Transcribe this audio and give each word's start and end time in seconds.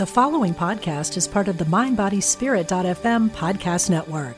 The 0.00 0.06
following 0.06 0.54
podcast 0.54 1.18
is 1.18 1.28
part 1.28 1.46
of 1.46 1.58
the 1.58 1.66
MindBodySpirit.fm 1.66 3.28
podcast 3.32 3.90
network. 3.90 4.34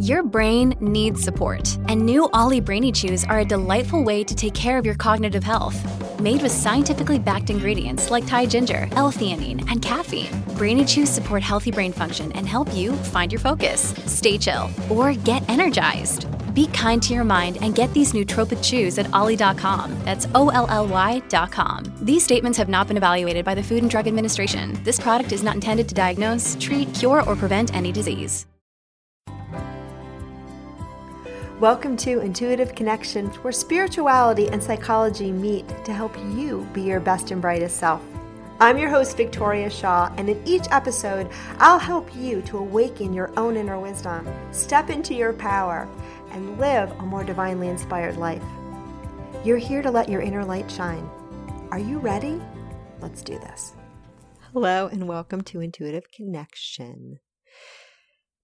Your 0.00 0.24
brain 0.24 0.74
needs 0.80 1.22
support, 1.22 1.78
and 1.88 2.04
new 2.04 2.28
OLLY 2.32 2.58
Brainy 2.58 2.90
Chews 2.90 3.22
are 3.26 3.38
a 3.38 3.44
delightful 3.44 4.02
way 4.02 4.24
to 4.24 4.34
take 4.34 4.54
care 4.54 4.76
of 4.76 4.84
your 4.84 4.96
cognitive 4.96 5.44
health. 5.44 5.80
Made 6.20 6.42
with 6.42 6.50
scientifically 6.50 7.20
backed 7.20 7.48
ingredients 7.48 8.10
like 8.10 8.26
Thai 8.26 8.46
ginger, 8.46 8.88
L-theanine, 8.96 9.70
and 9.70 9.80
caffeine, 9.80 10.42
Brainy 10.56 10.84
Chews 10.84 11.08
support 11.08 11.44
healthy 11.44 11.70
brain 11.70 11.92
function 11.92 12.32
and 12.32 12.48
help 12.48 12.74
you 12.74 12.94
find 13.14 13.30
your 13.30 13.40
focus, 13.40 13.94
stay 14.06 14.36
chill, 14.36 14.68
or 14.90 15.12
get 15.12 15.48
energized. 15.48 16.26
Be 16.56 16.66
kind 16.68 17.02
to 17.02 17.12
your 17.12 17.22
mind 17.22 17.58
and 17.60 17.74
get 17.74 17.92
these 17.92 18.14
nootropic 18.14 18.64
chews 18.64 18.96
at 18.96 19.12
olly.com. 19.12 19.94
That's 20.06 20.26
O 20.34 20.48
L 20.48 20.66
L 20.70 20.86
Y.com. 20.86 21.84
These 22.00 22.24
statements 22.24 22.56
have 22.56 22.70
not 22.70 22.88
been 22.88 22.96
evaluated 22.96 23.44
by 23.44 23.54
the 23.54 23.62
Food 23.62 23.82
and 23.82 23.90
Drug 23.90 24.08
Administration. 24.08 24.82
This 24.82 24.98
product 24.98 25.32
is 25.32 25.42
not 25.42 25.54
intended 25.54 25.86
to 25.90 25.94
diagnose, 25.94 26.56
treat, 26.58 26.94
cure, 26.94 27.22
or 27.28 27.36
prevent 27.36 27.74
any 27.74 27.92
disease. 27.92 28.46
Welcome 31.60 31.94
to 31.98 32.20
Intuitive 32.20 32.74
Connection, 32.74 33.26
where 33.42 33.52
spirituality 33.52 34.48
and 34.48 34.62
psychology 34.62 35.32
meet 35.32 35.68
to 35.84 35.92
help 35.92 36.16
you 36.34 36.66
be 36.72 36.80
your 36.80 37.00
best 37.00 37.32
and 37.32 37.42
brightest 37.42 37.76
self. 37.76 38.00
I'm 38.58 38.78
your 38.78 38.88
host, 38.88 39.18
Victoria 39.18 39.68
Shaw, 39.68 40.10
and 40.16 40.30
in 40.30 40.42
each 40.46 40.64
episode, 40.70 41.28
I'll 41.58 41.78
help 41.78 42.16
you 42.16 42.40
to 42.42 42.56
awaken 42.56 43.12
your 43.12 43.30
own 43.38 43.54
inner 43.54 43.78
wisdom, 43.78 44.26
step 44.50 44.88
into 44.88 45.12
your 45.12 45.34
power, 45.34 45.86
and 46.36 46.58
live 46.58 46.90
a 46.98 47.02
more 47.02 47.24
divinely 47.24 47.68
inspired 47.68 48.18
life. 48.18 48.42
You're 49.42 49.56
here 49.56 49.80
to 49.80 49.90
let 49.90 50.10
your 50.10 50.20
inner 50.20 50.44
light 50.44 50.70
shine. 50.70 51.08
Are 51.70 51.78
you 51.78 51.98
ready? 51.98 52.42
Let's 53.00 53.22
do 53.22 53.38
this. 53.38 53.72
Hello, 54.52 54.86
and 54.86 55.08
welcome 55.08 55.40
to 55.44 55.62
Intuitive 55.62 56.10
Connection. 56.14 57.20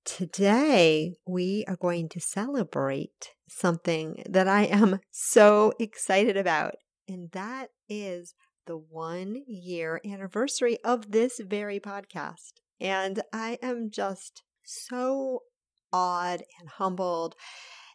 Today, 0.06 1.16
we 1.26 1.66
are 1.68 1.76
going 1.76 2.08
to 2.08 2.18
celebrate 2.20 3.32
something 3.46 4.22
that 4.26 4.48
I 4.48 4.62
am 4.62 5.00
so 5.10 5.74
excited 5.78 6.38
about, 6.38 6.76
and 7.06 7.30
that 7.32 7.72
is 7.90 8.34
the 8.66 8.78
one 8.78 9.42
year 9.46 10.00
anniversary 10.02 10.78
of 10.82 11.12
this 11.12 11.40
very 11.44 11.78
podcast. 11.78 12.52
And 12.80 13.20
I 13.34 13.58
am 13.60 13.90
just 13.90 14.44
so 14.64 15.40
awed 15.92 16.42
and 16.58 16.70
humbled 16.70 17.34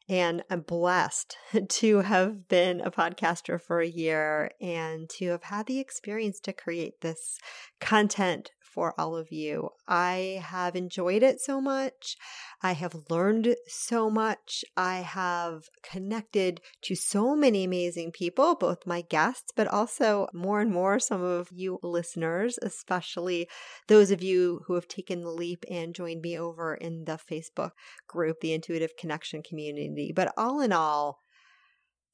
and 0.10 0.44
I'm 0.50 0.62
blessed 0.62 1.38
to 1.70 1.98
have 2.00 2.48
been 2.48 2.82
a 2.82 2.92
podcaster 2.92 3.62
for 3.62 3.82
a 3.82 3.88
year 3.88 4.52
and 4.62 5.10
to 5.18 5.30
have 5.30 5.44
had 5.44 5.66
the 5.66 5.80
experience 5.80 6.40
to 6.42 6.54
create 6.54 7.02
this 7.02 7.40
content 7.80 8.52
for 8.78 8.94
all 8.96 9.18
of 9.18 9.32
you. 9.32 9.72
I 9.88 10.40
have 10.46 10.76
enjoyed 10.76 11.24
it 11.24 11.42
so 11.42 11.60
much. 11.60 12.16
I 12.62 12.74
have 12.74 13.10
learned 13.10 13.56
so 13.68 14.08
much. 14.08 14.64
I 14.78 14.98
have 14.98 15.64
connected 15.82 16.62
to 16.84 16.94
so 16.94 17.36
many 17.36 17.64
amazing 17.64 18.12
people, 18.12 18.54
both 18.54 18.86
my 18.86 19.02
guests, 19.02 19.52
but 19.56 19.68
also 19.68 20.28
more 20.32 20.62
and 20.62 20.72
more 20.72 21.00
some 21.00 21.24
of 21.24 21.48
you 21.52 21.80
listeners, 21.82 22.60
especially 22.62 23.48
those 23.88 24.12
of 24.12 24.22
you 24.22 24.62
who 24.68 24.76
have 24.76 24.88
taken 24.88 25.24
the 25.24 25.32
leap 25.32 25.66
and 25.72 25.96
joined 25.96 26.22
me 26.22 26.38
over 26.38 26.76
in 26.76 27.06
the 27.06 27.18
Facebook 27.18 27.72
group, 28.08 28.42
the 28.42 28.54
Intuitive 28.54 28.96
Connection 28.96 29.42
Community. 29.42 30.14
But 30.16 30.32
all 30.38 30.62
in 30.62 30.72
all, 30.72 31.24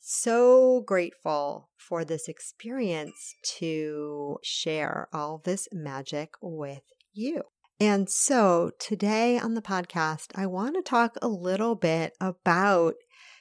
so 0.06 0.82
grateful 0.82 1.70
for 1.78 2.04
this 2.04 2.28
experience 2.28 3.36
to 3.60 4.38
share 4.44 5.08
all 5.14 5.42
this 5.46 5.70
magic 5.72 6.32
with 6.42 6.82
you. 7.14 7.44
And 7.80 8.10
so 8.10 8.72
today 8.80 9.40
on 9.40 9.54
the 9.54 9.62
podcast, 9.62 10.28
I 10.36 10.46
want 10.46 10.76
to 10.76 10.82
talk 10.82 11.16
a 11.22 11.30
little 11.30 11.76
bit 11.76 12.14
about, 12.20 12.96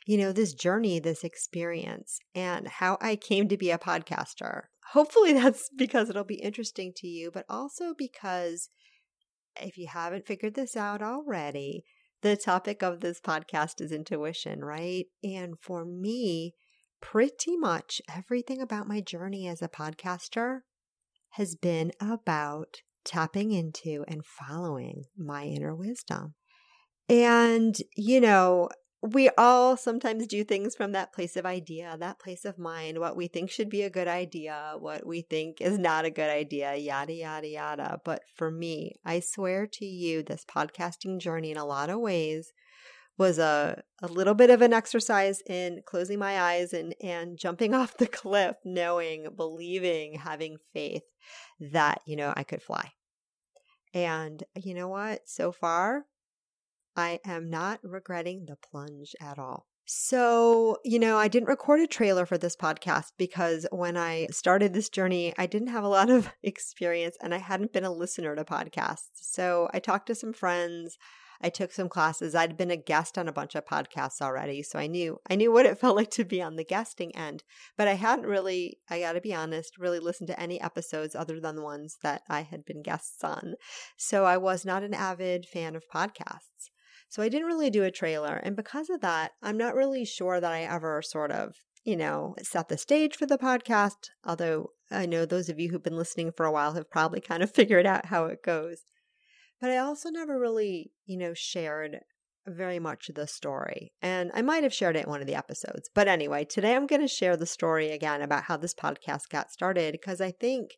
you 0.06 0.16
know, 0.16 0.30
this 0.30 0.54
journey, 0.54 1.00
this 1.00 1.24
experience, 1.24 2.20
and 2.32 2.68
how 2.68 2.96
I 3.00 3.16
came 3.16 3.48
to 3.48 3.56
be 3.56 3.72
a 3.72 3.78
podcaster. 3.78 4.62
Hopefully, 4.92 5.32
that's 5.34 5.68
because 5.76 6.10
it'll 6.10 6.22
be 6.22 6.40
interesting 6.40 6.92
to 6.98 7.08
you, 7.08 7.32
but 7.32 7.44
also 7.48 7.92
because 7.98 8.70
if 9.60 9.76
you 9.76 9.88
haven't 9.88 10.28
figured 10.28 10.54
this 10.54 10.76
out 10.76 11.02
already, 11.02 11.84
the 12.22 12.36
topic 12.36 12.82
of 12.82 13.00
this 13.00 13.20
podcast 13.20 13.80
is 13.80 13.90
intuition, 13.90 14.64
right? 14.64 15.06
And 15.24 15.58
for 15.60 15.84
me, 15.84 16.54
pretty 17.02 17.56
much 17.56 18.00
everything 18.08 18.62
about 18.62 18.88
my 18.88 19.02
journey 19.02 19.46
as 19.46 19.60
a 19.60 19.68
podcaster 19.68 20.60
has 21.30 21.54
been 21.54 21.92
about 22.00 22.76
tapping 23.04 23.52
into 23.52 24.04
and 24.08 24.24
following 24.24 25.04
my 25.18 25.44
inner 25.44 25.74
wisdom. 25.74 26.34
And, 27.08 27.76
you 27.96 28.20
know, 28.20 28.70
we 29.02 29.28
all 29.36 29.76
sometimes 29.76 30.28
do 30.28 30.44
things 30.44 30.76
from 30.76 30.92
that 30.92 31.12
place 31.12 31.36
of 31.36 31.44
idea, 31.44 31.96
that 31.98 32.20
place 32.20 32.44
of 32.44 32.56
mind, 32.56 33.00
what 33.00 33.16
we 33.16 33.26
think 33.26 33.50
should 33.50 33.68
be 33.68 33.82
a 33.82 33.90
good 33.90 34.06
idea, 34.06 34.74
what 34.78 35.04
we 35.04 35.22
think 35.22 35.60
is 35.60 35.76
not 35.76 36.04
a 36.04 36.10
good 36.10 36.30
idea, 36.30 36.76
yada, 36.76 37.12
yada, 37.12 37.48
yada. 37.48 38.00
But 38.04 38.22
for 38.36 38.50
me, 38.50 38.94
I 39.04 39.18
swear 39.18 39.66
to 39.66 39.84
you, 39.84 40.22
this 40.22 40.44
podcasting 40.44 41.18
journey 41.18 41.50
in 41.50 41.56
a 41.56 41.64
lot 41.64 41.90
of 41.90 41.98
ways 41.98 42.52
was 43.18 43.38
a, 43.38 43.82
a 44.02 44.08
little 44.08 44.34
bit 44.34 44.50
of 44.50 44.62
an 44.62 44.72
exercise 44.72 45.42
in 45.46 45.82
closing 45.86 46.18
my 46.18 46.40
eyes 46.40 46.72
and, 46.72 46.94
and 47.00 47.38
jumping 47.38 47.74
off 47.74 47.96
the 47.96 48.06
cliff, 48.06 48.56
knowing, 48.64 49.28
believing, 49.36 50.14
having 50.14 50.56
faith 50.72 51.04
that, 51.60 52.00
you 52.06 52.16
know, 52.16 52.32
I 52.36 52.42
could 52.42 52.62
fly. 52.62 52.92
And 53.94 54.42
you 54.56 54.74
know 54.74 54.88
what? 54.88 55.28
So 55.28 55.52
far, 55.52 56.06
I 56.96 57.20
am 57.24 57.50
not 57.50 57.80
regretting 57.82 58.46
the 58.46 58.56
plunge 58.56 59.14
at 59.20 59.38
all. 59.38 59.66
So, 59.84 60.78
you 60.84 60.98
know, 60.98 61.18
I 61.18 61.28
didn't 61.28 61.48
record 61.48 61.80
a 61.80 61.86
trailer 61.86 62.24
for 62.24 62.38
this 62.38 62.56
podcast 62.56 63.12
because 63.18 63.66
when 63.72 63.96
I 63.96 64.28
started 64.30 64.72
this 64.72 64.88
journey, 64.88 65.34
I 65.36 65.46
didn't 65.46 65.68
have 65.68 65.84
a 65.84 65.88
lot 65.88 66.08
of 66.08 66.30
experience 66.42 67.16
and 67.20 67.34
I 67.34 67.38
hadn't 67.38 67.72
been 67.72 67.84
a 67.84 67.92
listener 67.92 68.34
to 68.36 68.44
podcasts. 68.44 69.10
So 69.20 69.68
I 69.74 69.80
talked 69.80 70.06
to 70.06 70.14
some 70.14 70.32
friends. 70.32 70.98
I 71.42 71.48
took 71.48 71.72
some 71.72 71.88
classes. 71.88 72.34
I'd 72.34 72.56
been 72.56 72.70
a 72.70 72.76
guest 72.76 73.18
on 73.18 73.28
a 73.28 73.32
bunch 73.32 73.54
of 73.54 73.66
podcasts 73.66 74.22
already, 74.22 74.62
so 74.62 74.78
I 74.78 74.86
knew 74.86 75.18
I 75.28 75.34
knew 75.34 75.52
what 75.52 75.66
it 75.66 75.78
felt 75.80 75.96
like 75.96 76.10
to 76.12 76.24
be 76.24 76.40
on 76.40 76.56
the 76.56 76.64
guesting 76.64 77.14
end. 77.16 77.42
But 77.76 77.88
I 77.88 77.94
hadn't 77.94 78.26
really, 78.26 78.78
I 78.88 79.00
got 79.00 79.12
to 79.12 79.20
be 79.20 79.34
honest, 79.34 79.78
really 79.78 79.98
listened 79.98 80.28
to 80.28 80.40
any 80.40 80.60
episodes 80.60 81.14
other 81.14 81.40
than 81.40 81.56
the 81.56 81.62
ones 81.62 81.98
that 82.02 82.22
I 82.28 82.42
had 82.42 82.64
been 82.64 82.82
guests 82.82 83.24
on. 83.24 83.54
So 83.96 84.24
I 84.24 84.36
was 84.36 84.64
not 84.64 84.82
an 84.82 84.94
avid 84.94 85.46
fan 85.46 85.74
of 85.74 85.84
podcasts. 85.92 86.70
So 87.08 87.22
I 87.22 87.28
didn't 87.28 87.46
really 87.46 87.68
do 87.68 87.84
a 87.84 87.90
trailer. 87.90 88.36
And 88.36 88.56
because 88.56 88.88
of 88.88 89.02
that, 89.02 89.32
I'm 89.42 89.58
not 89.58 89.74
really 89.74 90.04
sure 90.04 90.40
that 90.40 90.52
I 90.52 90.62
ever 90.62 91.02
sort 91.02 91.30
of, 91.30 91.56
you 91.84 91.94
know, 91.94 92.34
set 92.42 92.68
the 92.68 92.78
stage 92.78 93.16
for 93.16 93.26
the 93.26 93.36
podcast. 93.36 94.08
Although 94.24 94.70
I 94.90 95.04
know 95.04 95.26
those 95.26 95.50
of 95.50 95.60
you 95.60 95.70
who've 95.70 95.82
been 95.82 95.96
listening 95.96 96.32
for 96.32 96.46
a 96.46 96.52
while 96.52 96.72
have 96.72 96.90
probably 96.90 97.20
kind 97.20 97.42
of 97.42 97.50
figured 97.54 97.84
out 97.84 98.06
how 98.06 98.26
it 98.26 98.42
goes. 98.42 98.86
But 99.62 99.70
I 99.70 99.78
also 99.78 100.10
never 100.10 100.40
really, 100.40 100.90
you 101.06 101.16
know, 101.16 101.34
shared 101.34 102.00
very 102.48 102.80
much 102.80 103.12
the 103.14 103.28
story. 103.28 103.92
And 104.02 104.32
I 104.34 104.42
might 104.42 104.64
have 104.64 104.74
shared 104.74 104.96
it 104.96 105.04
in 105.04 105.08
one 105.08 105.20
of 105.20 105.28
the 105.28 105.36
episodes. 105.36 105.88
But 105.94 106.08
anyway, 106.08 106.44
today 106.44 106.74
I'm 106.74 106.88
going 106.88 107.00
to 107.00 107.06
share 107.06 107.36
the 107.36 107.46
story 107.46 107.92
again 107.92 108.22
about 108.22 108.42
how 108.42 108.56
this 108.56 108.74
podcast 108.74 109.28
got 109.30 109.52
started 109.52 109.92
because 109.92 110.20
I 110.20 110.32
think 110.32 110.72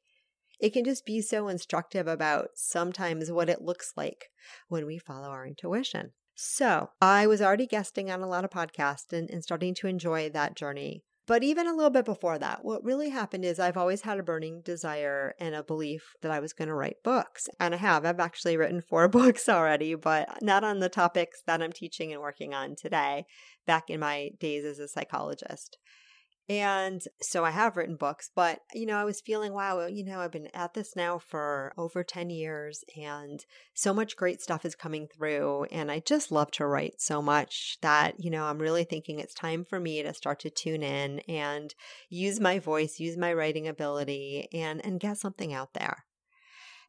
it 0.60 0.74
can 0.74 0.84
just 0.84 1.06
be 1.06 1.22
so 1.22 1.48
instructive 1.48 2.06
about 2.06 2.48
sometimes 2.56 3.32
what 3.32 3.48
it 3.48 3.62
looks 3.62 3.94
like 3.96 4.26
when 4.68 4.84
we 4.84 4.98
follow 4.98 5.28
our 5.28 5.46
intuition. 5.46 6.12
So 6.34 6.90
I 7.00 7.26
was 7.26 7.40
already 7.40 7.66
guesting 7.66 8.10
on 8.10 8.20
a 8.20 8.28
lot 8.28 8.44
of 8.44 8.50
podcasts 8.50 9.14
and, 9.14 9.30
and 9.30 9.42
starting 9.42 9.74
to 9.76 9.86
enjoy 9.86 10.28
that 10.28 10.56
journey. 10.56 11.04
But 11.26 11.42
even 11.42 11.66
a 11.66 11.72
little 11.72 11.90
bit 11.90 12.04
before 12.04 12.38
that, 12.38 12.64
what 12.64 12.84
really 12.84 13.08
happened 13.08 13.46
is 13.46 13.58
I've 13.58 13.78
always 13.78 14.02
had 14.02 14.18
a 14.18 14.22
burning 14.22 14.60
desire 14.60 15.34
and 15.40 15.54
a 15.54 15.62
belief 15.62 16.14
that 16.20 16.30
I 16.30 16.40
was 16.40 16.52
going 16.52 16.68
to 16.68 16.74
write 16.74 17.02
books. 17.02 17.48
And 17.58 17.74
I 17.74 17.78
have. 17.78 18.04
I've 18.04 18.20
actually 18.20 18.58
written 18.58 18.82
four 18.82 19.08
books 19.08 19.48
already, 19.48 19.94
but 19.94 20.42
not 20.42 20.64
on 20.64 20.80
the 20.80 20.90
topics 20.90 21.42
that 21.46 21.62
I'm 21.62 21.72
teaching 21.72 22.12
and 22.12 22.20
working 22.20 22.52
on 22.52 22.76
today, 22.76 23.24
back 23.66 23.88
in 23.88 24.00
my 24.00 24.30
days 24.38 24.64
as 24.64 24.78
a 24.78 24.88
psychologist. 24.88 25.78
And 26.46 27.02
so 27.22 27.42
I 27.42 27.50
have 27.52 27.76
written 27.76 27.96
books, 27.96 28.30
but 28.34 28.60
you 28.74 28.84
know, 28.84 28.98
I 28.98 29.04
was 29.04 29.22
feeling, 29.22 29.54
wow, 29.54 29.86
you 29.86 30.04
know, 30.04 30.20
I've 30.20 30.32
been 30.32 30.48
at 30.52 30.74
this 30.74 30.94
now 30.94 31.18
for 31.18 31.72
over 31.78 32.04
10 32.04 32.28
years 32.28 32.84
and 33.00 33.42
so 33.72 33.94
much 33.94 34.16
great 34.16 34.42
stuff 34.42 34.66
is 34.66 34.74
coming 34.74 35.08
through. 35.08 35.64
And 35.72 35.90
I 35.90 36.00
just 36.00 36.30
love 36.30 36.50
to 36.52 36.66
write 36.66 37.00
so 37.00 37.22
much 37.22 37.78
that, 37.80 38.20
you 38.22 38.30
know, 38.30 38.44
I'm 38.44 38.58
really 38.58 38.84
thinking 38.84 39.18
it's 39.18 39.32
time 39.32 39.64
for 39.64 39.80
me 39.80 40.02
to 40.02 40.12
start 40.12 40.40
to 40.40 40.50
tune 40.50 40.82
in 40.82 41.20
and 41.20 41.74
use 42.10 42.38
my 42.40 42.58
voice, 42.58 43.00
use 43.00 43.16
my 43.16 43.32
writing 43.32 43.66
ability 43.66 44.48
and, 44.52 44.84
and 44.84 45.00
get 45.00 45.16
something 45.16 45.54
out 45.54 45.72
there. 45.72 46.04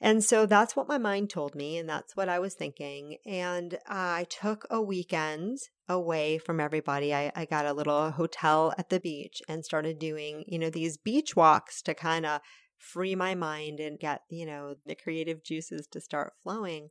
And 0.01 0.23
so 0.23 0.45
that's 0.45 0.75
what 0.75 0.89
my 0.89 0.97
mind 0.97 1.29
told 1.29 1.55
me, 1.55 1.77
and 1.77 1.87
that's 1.87 2.15
what 2.15 2.27
I 2.27 2.39
was 2.39 2.53
thinking. 2.53 3.17
And 3.25 3.79
I 3.87 4.27
took 4.29 4.65
a 4.69 4.81
weekend 4.81 5.59
away 5.87 6.37
from 6.37 6.59
everybody. 6.59 7.13
I, 7.13 7.31
I 7.35 7.45
got 7.45 7.65
a 7.65 7.73
little 7.73 8.11
hotel 8.11 8.73
at 8.77 8.89
the 8.89 8.99
beach 8.99 9.41
and 9.47 9.63
started 9.63 9.99
doing, 9.99 10.43
you 10.47 10.59
know, 10.59 10.69
these 10.69 10.97
beach 10.97 11.35
walks 11.35 11.81
to 11.83 11.93
kind 11.93 12.25
of 12.25 12.41
free 12.77 13.15
my 13.15 13.35
mind 13.35 13.79
and 13.79 13.99
get, 13.99 14.21
you 14.29 14.45
know, 14.45 14.75
the 14.85 14.95
creative 14.95 15.43
juices 15.43 15.87
to 15.91 16.01
start 16.01 16.33
flowing. 16.43 16.89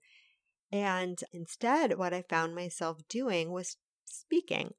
And 0.72 1.18
instead, 1.32 1.98
what 1.98 2.14
I 2.14 2.22
found 2.22 2.54
myself 2.54 2.98
doing 3.08 3.50
was 3.52 3.76
speaking. 4.04 4.74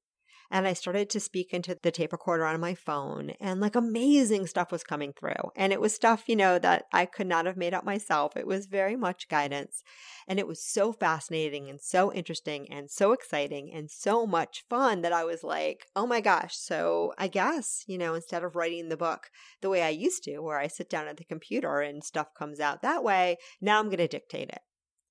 And 0.51 0.67
I 0.67 0.73
started 0.73 1.09
to 1.09 1.19
speak 1.19 1.53
into 1.53 1.77
the 1.81 1.91
tape 1.91 2.11
recorder 2.11 2.45
on 2.45 2.59
my 2.59 2.75
phone, 2.75 3.31
and 3.39 3.59
like 3.59 3.75
amazing 3.75 4.47
stuff 4.47 4.71
was 4.71 4.83
coming 4.83 5.13
through. 5.13 5.51
And 5.55 5.73
it 5.73 5.81
was 5.81 5.93
stuff, 5.93 6.23
you 6.27 6.35
know, 6.35 6.59
that 6.59 6.85
I 6.93 7.05
could 7.05 7.27
not 7.27 7.45
have 7.45 7.57
made 7.57 7.73
up 7.73 7.83
myself. 7.83 8.37
It 8.37 8.47
was 8.47 8.65
very 8.67 8.95
much 8.95 9.27
guidance. 9.27 9.83
And 10.27 10.39
it 10.39 10.47
was 10.47 10.63
so 10.63 10.91
fascinating 10.91 11.69
and 11.69 11.79
so 11.81 12.11
interesting 12.13 12.71
and 12.71 12.89
so 12.89 13.11
exciting 13.11 13.71
and 13.73 13.89
so 13.89 14.25
much 14.25 14.63
fun 14.69 15.01
that 15.01 15.13
I 15.13 15.23
was 15.23 15.43
like, 15.43 15.85
oh 15.95 16.07
my 16.07 16.21
gosh. 16.21 16.55
So 16.55 17.13
I 17.17 17.27
guess, 17.27 17.83
you 17.87 17.97
know, 17.97 18.13
instead 18.13 18.43
of 18.43 18.55
writing 18.55 18.89
the 18.89 18.97
book 18.97 19.29
the 19.61 19.69
way 19.69 19.83
I 19.83 19.89
used 19.89 20.23
to, 20.23 20.39
where 20.39 20.59
I 20.59 20.67
sit 20.67 20.89
down 20.89 21.07
at 21.07 21.17
the 21.17 21.23
computer 21.23 21.81
and 21.81 22.03
stuff 22.03 22.33
comes 22.37 22.59
out 22.59 22.81
that 22.81 23.03
way, 23.03 23.37
now 23.61 23.79
I'm 23.79 23.85
going 23.85 23.97
to 23.97 24.07
dictate 24.07 24.49
it. 24.49 24.61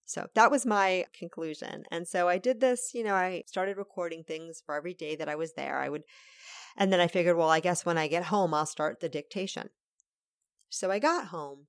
So 0.04 0.28
that 0.34 0.50
was 0.50 0.66
my 0.66 1.06
conclusion. 1.18 1.84
And 1.90 2.06
so 2.06 2.28
I 2.28 2.38
did 2.38 2.60
this, 2.60 2.90
you 2.94 3.04
know, 3.04 3.14
I 3.14 3.44
started 3.46 3.76
recording 3.76 4.22
things 4.22 4.62
for 4.64 4.74
every 4.74 4.94
day 4.94 5.16
that 5.16 5.28
I 5.28 5.34
was 5.34 5.54
there. 5.54 5.78
I 5.78 5.88
would, 5.88 6.02
and 6.76 6.92
then 6.92 7.00
I 7.00 7.06
figured, 7.06 7.36
well, 7.36 7.48
I 7.48 7.60
guess 7.60 7.86
when 7.86 7.98
I 7.98 8.08
get 8.08 8.24
home, 8.24 8.52
I'll 8.52 8.66
start 8.66 9.00
the 9.00 9.08
dictation. 9.08 9.70
So 10.68 10.90
I 10.90 10.98
got 10.98 11.26
home 11.26 11.66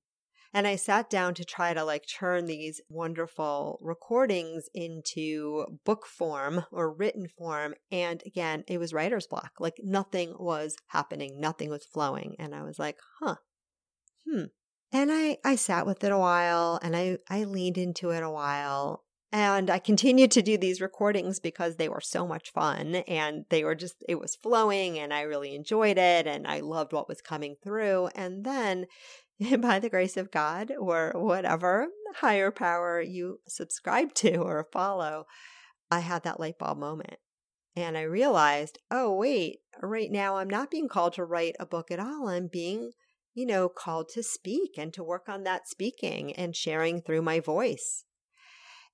and 0.52 0.66
I 0.66 0.76
sat 0.76 1.10
down 1.10 1.34
to 1.34 1.44
try 1.44 1.74
to 1.74 1.84
like 1.84 2.06
turn 2.06 2.46
these 2.46 2.80
wonderful 2.88 3.78
recordings 3.80 4.68
into 4.74 5.66
book 5.84 6.06
form 6.06 6.64
or 6.72 6.92
written 6.92 7.28
form. 7.28 7.74
And 7.90 8.22
again, 8.26 8.64
it 8.66 8.78
was 8.78 8.92
writer's 8.92 9.26
block. 9.26 9.52
Like 9.60 9.76
nothing 9.82 10.34
was 10.38 10.76
happening, 10.88 11.40
nothing 11.40 11.70
was 11.70 11.84
flowing. 11.84 12.36
And 12.38 12.54
I 12.54 12.62
was 12.62 12.78
like, 12.78 12.98
huh, 13.20 13.36
hmm, 14.26 14.44
and 14.92 15.10
I, 15.12 15.38
I 15.44 15.56
sat 15.56 15.86
with 15.86 16.02
it 16.04 16.12
a 16.12 16.18
while 16.18 16.78
and 16.82 16.96
I, 16.96 17.18
I 17.28 17.44
leaned 17.44 17.78
into 17.78 18.10
it 18.10 18.22
a 18.22 18.30
while. 18.30 19.04
And 19.32 19.68
I 19.68 19.80
continued 19.80 20.30
to 20.32 20.42
do 20.42 20.56
these 20.56 20.80
recordings 20.80 21.40
because 21.40 21.76
they 21.76 21.88
were 21.88 22.00
so 22.00 22.26
much 22.26 22.52
fun 22.52 22.94
and 22.94 23.44
they 23.50 23.64
were 23.64 23.74
just, 23.74 23.96
it 24.08 24.20
was 24.20 24.36
flowing 24.36 24.98
and 24.98 25.12
I 25.12 25.22
really 25.22 25.54
enjoyed 25.54 25.98
it 25.98 26.26
and 26.26 26.46
I 26.46 26.60
loved 26.60 26.92
what 26.92 27.08
was 27.08 27.20
coming 27.20 27.56
through. 27.62 28.08
And 28.14 28.44
then, 28.44 28.86
by 29.60 29.78
the 29.78 29.90
grace 29.90 30.16
of 30.16 30.30
God 30.30 30.72
or 30.78 31.12
whatever 31.14 31.88
higher 32.16 32.50
power 32.50 33.00
you 33.00 33.40
subscribe 33.46 34.14
to 34.14 34.36
or 34.36 34.68
follow, 34.72 35.26
I 35.90 36.00
had 36.00 36.22
that 36.22 36.40
light 36.40 36.58
bulb 36.58 36.78
moment. 36.78 37.18
And 37.74 37.98
I 37.98 38.02
realized, 38.02 38.78
oh, 38.90 39.14
wait, 39.14 39.58
right 39.82 40.10
now 40.10 40.36
I'm 40.36 40.48
not 40.48 40.70
being 40.70 40.88
called 40.88 41.12
to 41.14 41.24
write 41.24 41.56
a 41.60 41.66
book 41.66 41.90
at 41.90 42.00
all. 42.00 42.28
I'm 42.28 42.46
being 42.46 42.92
you 43.36 43.44
know, 43.44 43.68
called 43.68 44.08
to 44.08 44.22
speak 44.22 44.78
and 44.78 44.94
to 44.94 45.04
work 45.04 45.28
on 45.28 45.44
that 45.44 45.68
speaking 45.68 46.32
and 46.32 46.56
sharing 46.56 47.02
through 47.02 47.20
my 47.20 47.38
voice. 47.38 48.04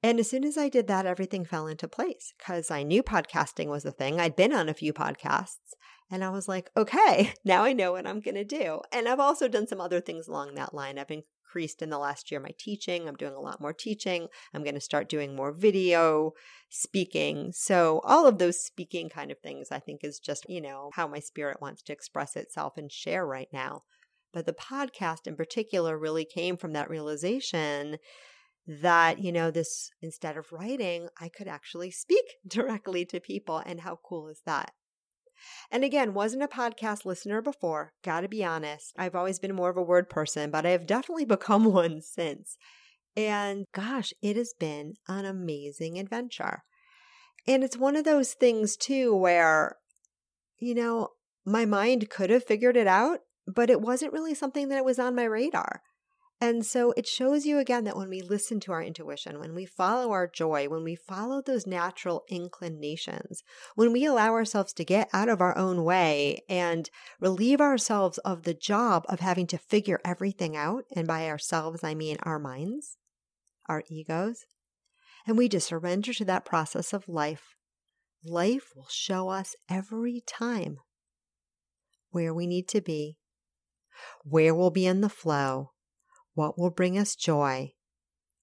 And 0.03 0.19
as 0.19 0.29
soon 0.29 0.43
as 0.45 0.59
I 0.59 0.69
did 0.69 0.89
that, 0.89 1.07
everything 1.07 1.45
fell 1.45 1.69
into 1.69 1.87
place 1.87 2.35
because 2.37 2.69
I 2.69 2.83
knew 2.83 3.05
podcasting 3.05 3.69
was 3.69 3.85
a 3.85 3.93
thing. 3.93 4.19
I'd 4.19 4.35
been 4.35 4.53
on 4.53 4.69
a 4.69 4.75
few 4.75 4.93
podcasts 4.93 5.75
and 6.11 6.25
I 6.25 6.31
was 6.31 6.49
like, 6.49 6.71
okay, 6.77 7.35
now 7.45 7.63
I 7.63 7.73
know 7.73 7.93
what 7.93 8.05
I'm 8.05 8.19
going 8.19 8.35
to 8.35 8.45
do. 8.45 8.81
And 8.93 9.09
I've 9.09 9.21
also 9.21 9.47
done 9.47 9.69
some 9.69 9.81
other 9.81 10.01
things 10.01 10.27
along 10.27 10.57
that 10.57 10.75
line. 10.75 10.99
I've 10.99 11.13
increased 11.13 11.81
in 11.81 11.91
the 11.91 11.99
last 11.99 12.33
year 12.33 12.41
my 12.41 12.51
teaching. 12.59 13.07
I'm 13.07 13.15
doing 13.15 13.35
a 13.35 13.41
lot 13.41 13.61
more 13.61 13.73
teaching. 13.73 14.27
I'm 14.53 14.65
going 14.65 14.75
to 14.75 14.81
start 14.81 15.09
doing 15.09 15.37
more 15.37 15.53
video 15.53 16.33
speaking. 16.69 17.53
So, 17.53 18.01
all 18.03 18.27
of 18.27 18.39
those 18.39 18.61
speaking 18.61 19.09
kind 19.09 19.31
of 19.31 19.39
things, 19.39 19.69
I 19.71 19.79
think, 19.79 20.01
is 20.03 20.19
just, 20.19 20.51
you 20.51 20.61
know, 20.61 20.91
how 20.95 21.07
my 21.07 21.21
spirit 21.21 21.61
wants 21.61 21.81
to 21.85 21.93
express 21.93 22.35
itself 22.35 22.77
and 22.77 22.91
share 22.91 23.25
right 23.25 23.49
now. 23.53 23.85
But 24.33 24.47
the 24.47 24.53
podcast 24.53 25.27
in 25.27 25.37
particular 25.37 25.99
really 25.99 26.25
came 26.25 26.57
from 26.57 26.73
that 26.73 26.91
realization 26.91 27.99
that, 28.67 29.19
you 29.19 29.33
know, 29.33 29.51
this 29.51 29.91
instead 30.01 30.37
of 30.37 30.53
writing, 30.53 31.09
I 31.21 31.29
could 31.29 31.49
actually 31.49 31.91
speak 31.91 32.25
directly 32.47 33.05
to 33.07 33.21
people. 33.21 33.63
And 33.65 33.81
how 33.81 33.99
cool 34.05 34.29
is 34.29 34.43
that? 34.47 34.73
And 35.71 35.83
again, 35.83 36.15
wasn't 36.15 36.45
a 36.45 36.49
podcast 36.49 37.05
listener 37.05 37.43
before, 37.43 37.93
gotta 38.05 38.29
be 38.29 38.45
honest. 38.45 38.93
I've 38.97 39.17
always 39.17 39.39
been 39.39 39.55
more 39.55 39.71
of 39.71 39.77
a 39.77 39.83
word 39.83 40.09
person, 40.09 40.51
but 40.51 40.65
I 40.65 40.71
have 40.71 40.87
definitely 40.87 41.25
become 41.27 41.65
one 41.65 42.01
since. 42.01 42.57
And 43.17 43.67
gosh, 43.75 44.13
it 44.23 44.37
has 44.37 44.55
been 44.59 44.95
an 45.09 45.25
amazing 45.25 45.99
adventure. 45.99 46.63
And 47.47 47.65
it's 47.65 47.77
one 47.77 47.97
of 47.97 48.05
those 48.05 48.35
things 48.35 48.77
too 48.77 49.15
where, 49.15 49.77
you 50.59 50.75
know, 50.75 51.09
my 51.45 51.65
mind 51.65 52.09
could 52.09 52.31
have 52.31 52.45
figured 52.45 52.77
it 52.77 52.87
out 52.87 53.21
but 53.47 53.71
it 53.71 53.81
wasn't 53.81 54.13
really 54.13 54.35
something 54.35 54.69
that 54.69 54.85
was 54.85 54.99
on 54.99 55.15
my 55.15 55.25
radar. 55.25 55.83
And 56.41 56.67
so 56.67 56.93
it 56.97 57.07
shows 57.07 57.47
you 57.47 57.61
again 57.61 57.85
that 57.85 57.97
when 57.97 58.09
we 58.09 58.21
listen 58.21 58.59
to 58.61 58.73
our 58.73 58.83
intuition, 58.83 59.39
when 59.39 59.55
we 59.55 59.65
follow 59.65 60.11
our 60.11 60.27
joy, 60.27 60.69
when 60.69 60.83
we 60.83 60.97
follow 60.97 61.41
those 61.41 61.69
natural 61.69 62.25
inclinations, 62.29 63.45
when 63.77 63.93
we 63.93 64.05
allow 64.05 64.33
ourselves 64.33 64.73
to 64.73 64.85
get 64.85 65.09
out 65.13 65.29
of 65.29 65.41
our 65.41 65.57
own 65.57 65.85
way 65.85 66.43
and 66.49 66.91
relieve 67.21 67.61
ourselves 67.61 68.19
of 68.19 68.43
the 68.43 68.55
job 68.55 69.05
of 69.09 69.21
having 69.21 69.47
to 69.47 69.57
figure 69.57 70.01
everything 70.05 70.57
out, 70.57 70.83
and 70.97 71.07
by 71.07 71.29
ourselves, 71.29 71.85
I 71.85 71.95
mean 71.95 72.17
our 72.25 72.41
minds, 72.41 72.97
our 73.69 73.85
egos, 73.89 74.45
and 75.29 75.39
we 75.39 75.49
just 75.49 75.69
surrender 75.69 76.13
to 76.13 76.25
that 76.25 76.45
process 76.45 76.93
of 76.93 77.09
life, 77.09 77.55
life 78.25 78.73
will 78.75 78.89
show 78.91 79.29
us 79.29 79.55
every 79.69 80.21
time 80.27 80.79
where 82.11 82.35
we 82.35 82.49
need 82.49 82.67
to 82.71 82.81
be 82.81 83.17
where 84.25 84.55
we'll 84.55 84.71
be 84.71 84.87
in 84.87 85.01
the 85.01 85.09
flow, 85.09 85.73
what 86.35 86.59
will 86.59 86.71
bring 86.71 86.99
us 86.99 87.15
joy, 87.17 87.73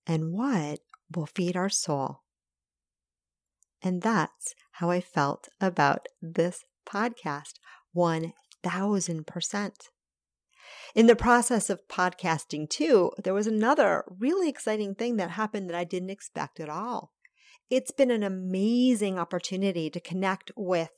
and 0.06 0.34
what 0.34 0.80
will 1.16 1.26
feed 1.26 1.56
our 1.56 1.70
soul. 1.70 2.22
And 3.82 4.02
that's 4.02 4.56
how 4.74 4.90
I 4.90 5.02
felt 5.02 5.48
about 5.62 6.08
this 6.22 6.64
podcast 6.86 7.54
1000%. 7.96 9.72
In 10.96 11.08
the 11.08 11.16
process 11.16 11.70
of 11.70 11.88
podcasting, 11.88 12.70
too, 12.70 13.12
there 13.24 13.34
was 13.34 13.48
another 13.48 14.04
really 14.20 14.50
exciting 14.50 14.96
thing 14.96 15.18
that 15.18 15.32
happened 15.32 15.70
that 15.70 15.78
I 15.78 15.84
didn't 15.84 16.10
expect 16.10 16.60
at 16.60 16.70
all. 16.70 17.12
It's 17.70 17.92
been 17.92 18.12
an 18.12 18.24
amazing 18.24 19.20
opportunity 19.20 19.90
to 19.90 20.00
connect 20.00 20.52
with 20.56 20.90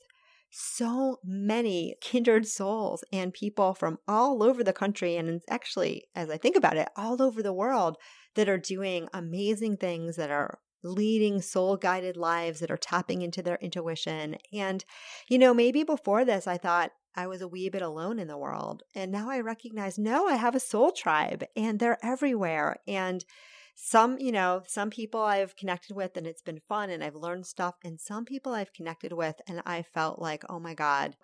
so 0.52 1.18
many 1.24 1.96
kindred 2.00 2.46
souls 2.46 3.02
and 3.10 3.32
people 3.32 3.72
from 3.72 3.98
all 4.06 4.42
over 4.42 4.62
the 4.62 4.72
country. 4.72 5.16
And 5.16 5.40
actually, 5.48 6.04
as 6.14 6.28
I 6.28 6.36
think 6.36 6.56
about 6.56 6.76
it, 6.76 6.90
all 6.94 7.22
over 7.22 7.42
the 7.42 7.54
world 7.54 7.96
that 8.34 8.48
are 8.48 8.58
doing 8.58 9.08
amazing 9.14 9.78
things, 9.78 10.16
that 10.16 10.30
are 10.30 10.58
leading 10.84 11.40
soul 11.40 11.76
guided 11.76 12.16
lives, 12.16 12.60
that 12.60 12.70
are 12.70 12.76
tapping 12.76 13.22
into 13.22 13.42
their 13.42 13.58
intuition. 13.62 14.36
And, 14.52 14.84
you 15.28 15.38
know, 15.38 15.54
maybe 15.54 15.84
before 15.84 16.24
this, 16.24 16.46
I 16.46 16.58
thought, 16.58 16.90
I 17.14 17.26
was 17.26 17.42
a 17.42 17.48
wee 17.48 17.68
bit 17.68 17.82
alone 17.82 18.18
in 18.18 18.28
the 18.28 18.38
world. 18.38 18.82
And 18.94 19.12
now 19.12 19.28
I 19.30 19.40
recognize, 19.40 19.98
no, 19.98 20.26
I 20.26 20.36
have 20.36 20.54
a 20.54 20.60
soul 20.60 20.92
tribe 20.92 21.44
and 21.54 21.78
they're 21.78 21.98
everywhere. 22.02 22.76
And 22.86 23.24
some, 23.74 24.18
you 24.18 24.32
know, 24.32 24.62
some 24.66 24.90
people 24.90 25.22
I've 25.22 25.56
connected 25.56 25.96
with 25.96 26.16
and 26.16 26.26
it's 26.26 26.42
been 26.42 26.60
fun 26.68 26.90
and 26.90 27.02
I've 27.02 27.14
learned 27.14 27.46
stuff. 27.46 27.74
And 27.84 28.00
some 28.00 28.24
people 28.24 28.54
I've 28.54 28.72
connected 28.72 29.12
with 29.12 29.36
and 29.48 29.62
I 29.66 29.82
felt 29.82 30.20
like, 30.20 30.44
oh 30.48 30.60
my 30.60 30.74
God, 30.74 31.16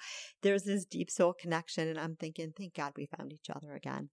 there's 0.42 0.64
this 0.64 0.84
deep 0.84 1.10
soul 1.10 1.34
connection. 1.38 1.88
And 1.88 1.98
I'm 1.98 2.16
thinking, 2.16 2.52
thank 2.56 2.74
God 2.74 2.92
we 2.96 3.06
found 3.16 3.32
each 3.32 3.50
other 3.54 3.74
again. 3.74 4.10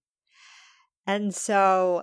And 1.06 1.34
so 1.34 2.02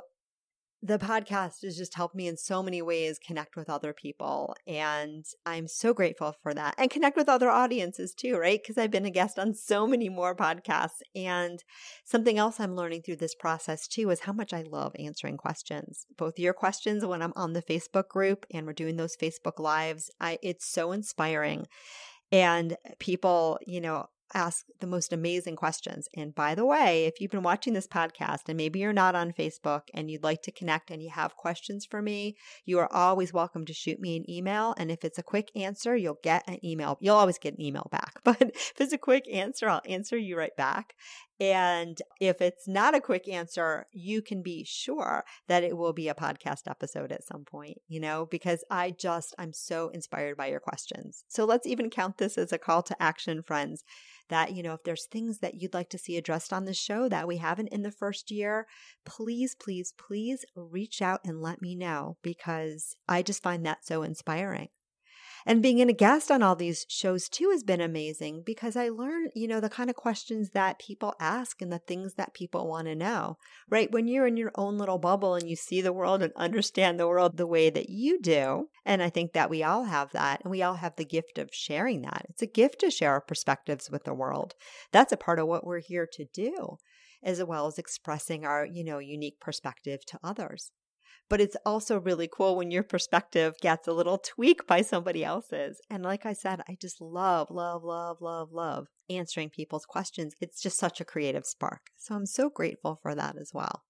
the 0.86 1.00
podcast 1.00 1.64
has 1.64 1.78
just 1.78 1.96
helped 1.96 2.14
me 2.14 2.28
in 2.28 2.36
so 2.36 2.62
many 2.62 2.82
ways 2.82 3.18
connect 3.18 3.56
with 3.56 3.70
other 3.70 3.94
people. 3.94 4.54
And 4.68 5.24
I'm 5.46 5.66
so 5.70 5.94
grateful 5.94 6.36
for 6.44 6.54
that 6.54 6.76
and 6.78 6.92
connect 6.92 7.16
with 7.16 7.30
other 7.30 7.50
audiences 7.50 8.14
too, 8.14 8.36
right? 8.38 8.60
Because 8.62 8.78
I've 8.78 8.92
been 8.92 9.06
a 9.06 9.10
guest 9.10 9.40
on 9.40 9.54
so 9.54 9.88
many 9.88 10.10
more 10.10 10.36
podcasts. 10.36 11.00
And 11.16 11.64
something 12.04 12.38
else 12.38 12.60
I'm 12.60 12.76
learning 12.76 13.04
through 13.04 13.16
this 13.16 13.34
process 13.34 13.88
too 13.88 14.10
is 14.10 14.20
how 14.20 14.34
much 14.34 14.52
I 14.52 14.64
love 14.64 14.94
answering 15.00 15.38
questions, 15.38 16.06
both 16.18 16.38
your 16.38 16.54
questions 16.54 17.06
when 17.06 17.22
I'm 17.22 17.34
on 17.38 17.54
the 17.54 17.62
Facebook 17.62 18.10
group 18.10 18.46
and 18.52 18.68
we're 18.68 18.74
doing 18.74 18.98
those 18.98 19.16
Facebook 19.16 19.60
lives. 19.60 20.12
I, 20.20 20.38
it's 20.44 20.70
so 20.70 20.92
inspiring. 20.92 21.66
And 22.34 22.76
people, 23.00 23.58
you 23.66 23.80
know, 23.80 24.08
ask 24.34 24.66
the 24.80 24.88
most 24.88 25.14
amazing 25.14 25.56
questions. 25.56 26.08
And 26.16 26.34
by 26.34 26.56
the 26.56 26.66
way, 26.66 27.06
if 27.06 27.20
you've 27.20 27.32
been 27.32 27.44
watching 27.44 27.74
this 27.74 27.88
podcast 27.88 28.42
and 28.48 28.58
maybe 28.58 28.80
you're 28.80 28.94
not 28.94 29.16
on 29.16 29.32
Facebook 29.32 29.84
and 29.94 30.10
you'd 30.10 30.24
like 30.24 30.42
to 30.44 30.52
connect 30.52 30.92
and 30.92 31.02
you 31.02 31.10
have 31.10 31.36
questions 31.36 31.86
for 31.86 32.02
me, 32.02 32.36
you 32.66 32.80
are 32.80 32.92
always 32.92 33.34
welcome 33.34 33.66
to 33.66 33.74
shoot 33.74 34.00
me 34.00 34.18
an 34.18 34.30
email. 34.30 34.74
And 34.78 34.92
if 34.92 35.04
it's 35.04 35.18
a 35.18 35.24
quick 35.24 35.52
answer, 35.56 35.96
you'll 35.96 36.20
get 36.24 36.44
an 36.48 36.64
email. 36.64 36.98
You'll 37.02 37.16
always 37.16 37.38
get 37.38 37.54
an 37.54 37.62
email 37.62 37.88
back. 37.92 38.20
But 38.24 38.42
if 38.42 38.74
it's 38.80 38.94
a 38.94 38.98
quick 38.98 39.26
answer, 39.32 39.70
I'll 39.70 39.82
answer 39.86 40.18
you 40.18 40.38
right 40.38 40.56
back. 40.56 40.96
And 41.44 42.02
if 42.22 42.40
it's 42.40 42.70
not 42.70 42.96
a 42.96 43.02
quick 43.02 43.28
answer, 43.28 43.86
you 43.92 44.22
can 44.22 44.42
be 44.42 44.64
sure 44.64 45.26
that 45.50 45.62
it 45.62 45.76
will 45.76 45.92
be 45.92 46.08
a 46.08 46.16
podcast 46.16 46.70
episode 46.70 47.12
at 47.12 47.26
some 47.26 47.44
point, 47.44 47.80
you 47.90 48.00
know, 48.00 48.26
because 48.32 48.64
I 48.72 48.92
just, 48.92 49.36
I'm 49.38 49.52
so 49.52 49.90
inspired 49.90 50.38
by 50.38 50.48
your 50.48 50.62
questions. 50.62 51.26
So 51.28 51.44
let's 51.44 51.68
even 51.68 51.90
count 51.90 52.18
this 52.18 52.38
as 52.38 52.54
a 52.54 52.58
call 52.58 52.82
to 52.84 53.04
action, 53.04 53.44
friends 53.44 53.84
that, 54.30 54.54
you 54.54 54.64
know, 54.64 54.74
if 54.74 54.84
there's 54.86 55.06
things 55.06 55.40
that 55.40 55.56
you'd 55.56 55.74
like 55.74 55.90
to 55.90 55.98
see 55.98 56.16
addressed 56.16 56.54
on 56.54 56.64
the 56.64 56.74
show 56.74 57.10
that 57.10 57.28
we 57.28 57.38
haven't 57.38 57.74
in 57.74 57.82
the 57.82 57.92
first 57.92 58.32
year, 58.32 58.66
please, 59.04 59.54
please, 59.54 59.94
please 59.98 60.46
reach 60.56 61.02
out 61.02 61.20
and 61.26 61.42
let 61.42 61.62
me 61.62 61.76
know 61.76 62.16
because 62.24 62.96
I 63.06 63.22
just 63.22 63.44
find 63.44 63.66
that 63.66 63.86
so 63.86 64.02
inspiring. 64.02 64.70
And 65.46 65.62
being 65.62 65.80
in 65.80 65.90
a 65.90 65.94
guest 65.94 66.32
on 66.32 66.42
all 66.42 66.56
these 66.56 66.86
shows 66.90 67.28
too 67.28 67.50
has 67.52 67.64
been 67.64 67.82
amazing 67.82 68.44
because 68.46 68.76
I 68.76 68.90
learn, 68.90 69.30
you 69.36 69.48
know, 69.48 69.60
the 69.60 69.70
kind 69.70 69.90
of 69.90 69.96
questions 69.96 70.52
that 70.52 70.80
people 70.80 71.14
ask 71.20 71.62
and 71.62 71.72
the 71.72 71.80
things 71.80 72.14
that 72.16 72.34
people 72.34 72.68
want 72.68 72.88
to 72.88 72.96
know, 72.96 73.38
right? 73.70 73.92
When 73.92 74.08
you're 74.08 74.28
in 74.28 74.38
your 74.38 74.52
own 74.56 74.78
little 74.78 75.00
bubble 75.00 75.36
and 75.36 75.50
you 75.50 75.56
see 75.56 75.82
the 75.82 75.94
world 75.94 76.24
and 76.24 76.32
understand 76.36 77.00
the 77.00 77.08
world 77.08 77.38
the 77.38 77.48
way 77.48 77.70
that 77.70 77.90
you 77.90 78.20
do. 78.22 78.70
And 78.86 79.04
I 79.04 79.10
think 79.10 79.34
that 79.34 79.50
we 79.50 79.64
all 79.64 79.86
have 79.86 80.12
that 80.14 80.42
and 80.44 80.52
we 80.52 80.62
all 80.62 80.76
have 80.76 80.96
the 80.96 81.06
gift 81.06 81.38
of 81.38 81.50
sharing 81.52 82.02
that. 82.02 82.26
It's 82.30 82.42
a 82.42 82.48
gift 82.48 82.80
to 82.80 82.92
share 82.92 83.12
our 83.12 83.22
perspectives 83.22 83.90
with 83.90 84.06
the 84.06 84.14
world. 84.14 84.56
That's 84.92 85.12
a 85.12 85.18
part 85.18 85.40
of 85.40 85.48
what 85.48 85.66
we're 85.66 85.80
here 85.80 86.08
to 86.14 86.26
do 86.34 86.78
as 87.24 87.42
well 87.44 87.68
as 87.68 87.78
expressing 87.78 88.46
our, 88.46 88.66
you 88.66 88.84
know, 88.84 89.00
unique 89.00 89.40
perspective 89.40 90.06
to 90.06 90.20
others 90.24 90.72
but 91.30 91.42
it's 91.42 91.58
also 91.66 92.00
really 92.00 92.30
cool 92.32 92.56
when 92.56 92.72
your 92.72 92.84
perspective 92.84 93.56
gets 93.62 93.88
a 93.88 93.94
little 93.94 94.18
tweak 94.18 94.68
by 94.68 94.82
somebody 94.82 95.24
else's. 95.24 95.80
And 95.90 96.04
like 96.04 96.26
I 96.26 96.34
said, 96.34 96.62
I 96.68 96.78
just 96.80 97.02
love, 97.02 97.50
love, 97.50 97.84
love, 97.84 98.18
love, 98.22 98.52
love 98.52 98.88
answering 99.10 99.50
people's 99.50 99.86
questions. 99.86 100.34
It's 100.42 100.62
just 100.62 100.78
such 100.78 101.02
a 101.02 101.06
creative 101.06 101.46
spark. 101.46 101.82
So 101.98 102.16
I'm 102.16 102.26
so 102.26 102.50
grateful 102.50 103.00
for 103.02 103.16
that 103.16 103.36
as 103.38 103.52
well. 103.54 103.84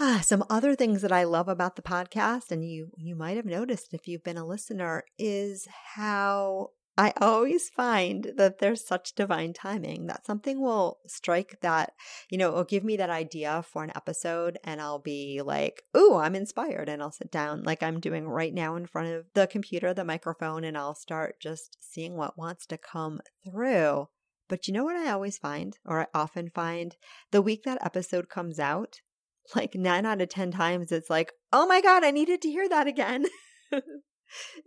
Ah, 0.00 0.20
some 0.22 0.44
other 0.48 0.74
things 0.74 1.02
that 1.02 1.12
I 1.12 1.24
love 1.24 1.48
about 1.48 1.76
the 1.76 1.82
podcast, 1.82 2.50
and 2.50 2.64
you 2.64 2.90
you 2.96 3.14
might 3.14 3.36
have 3.36 3.44
noticed 3.44 3.92
if 3.92 4.08
you've 4.08 4.24
been 4.24 4.38
a 4.38 4.46
listener, 4.46 5.04
is 5.18 5.68
how 5.94 6.70
I 6.96 7.14
always 7.20 7.70
find 7.70 8.32
that 8.36 8.58
there's 8.58 8.86
such 8.86 9.14
divine 9.14 9.54
timing 9.54 10.06
that 10.06 10.26
something 10.26 10.60
will 10.60 10.98
strike 11.06 11.58
that, 11.62 11.94
you 12.28 12.36
know, 12.36 12.52
will 12.52 12.64
give 12.64 12.84
me 12.84 12.98
that 12.98 13.08
idea 13.08 13.64
for 13.66 13.82
an 13.82 13.92
episode 13.96 14.58
and 14.62 14.78
I'll 14.80 14.98
be 14.98 15.40
like, 15.42 15.84
ooh, 15.96 16.16
I'm 16.16 16.34
inspired. 16.34 16.90
And 16.90 17.02
I'll 17.02 17.10
sit 17.10 17.30
down 17.30 17.62
like 17.62 17.82
I'm 17.82 17.98
doing 17.98 18.28
right 18.28 18.52
now 18.52 18.76
in 18.76 18.86
front 18.86 19.08
of 19.08 19.24
the 19.32 19.46
computer, 19.46 19.94
the 19.94 20.04
microphone, 20.04 20.64
and 20.64 20.76
I'll 20.76 20.94
start 20.94 21.40
just 21.40 21.78
seeing 21.80 22.16
what 22.16 22.36
wants 22.36 22.66
to 22.66 22.76
come 22.76 23.20
through. 23.42 24.08
But 24.48 24.68
you 24.68 24.74
know 24.74 24.84
what 24.84 24.96
I 24.96 25.10
always 25.10 25.38
find, 25.38 25.78
or 25.86 26.02
I 26.02 26.06
often 26.12 26.50
find, 26.50 26.94
the 27.30 27.40
week 27.40 27.62
that 27.64 27.82
episode 27.82 28.28
comes 28.28 28.58
out, 28.58 29.00
like 29.56 29.74
nine 29.74 30.04
out 30.04 30.20
of 30.20 30.28
10 30.28 30.50
times, 30.50 30.92
it's 30.92 31.08
like, 31.08 31.32
oh 31.54 31.66
my 31.66 31.80
God, 31.80 32.04
I 32.04 32.10
needed 32.10 32.42
to 32.42 32.50
hear 32.50 32.68
that 32.68 32.86
again. 32.86 33.24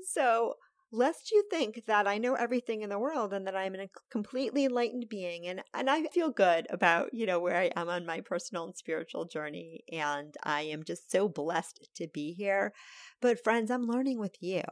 so 0.08 0.56
lest 0.92 1.32
you 1.32 1.44
think 1.50 1.84
that 1.88 2.08
I 2.08 2.18
know 2.18 2.36
everything 2.36 2.82
in 2.82 2.90
the 2.90 3.00
world 3.00 3.34
and 3.34 3.46
that 3.48 3.56
I'm 3.56 3.76
a 3.76 3.90
completely 4.10 4.66
enlightened 4.66 5.10
being 5.10 5.48
and 5.48 5.62
and 5.74 5.90
I 5.90 6.04
feel 6.08 6.32
good 6.32 6.68
about, 6.70 7.14
you 7.14 7.26
know, 7.26 7.40
where 7.40 7.58
I 7.58 7.72
am 7.76 7.90
on 7.90 8.06
my 8.06 8.22
personal 8.22 8.66
and 8.66 8.76
spiritual 8.76 9.26
journey 9.26 9.84
and 9.92 10.36
I 10.44 10.62
am 10.62 10.84
just 10.84 11.12
so 11.12 11.28
blessed 11.28 11.90
to 11.96 12.08
be 12.08 12.34
here. 12.34 12.74
But 13.22 13.44
friends, 13.44 13.72
I'm 13.72 13.88
learning 13.88 14.20
with 14.20 14.36
you. 14.40 14.64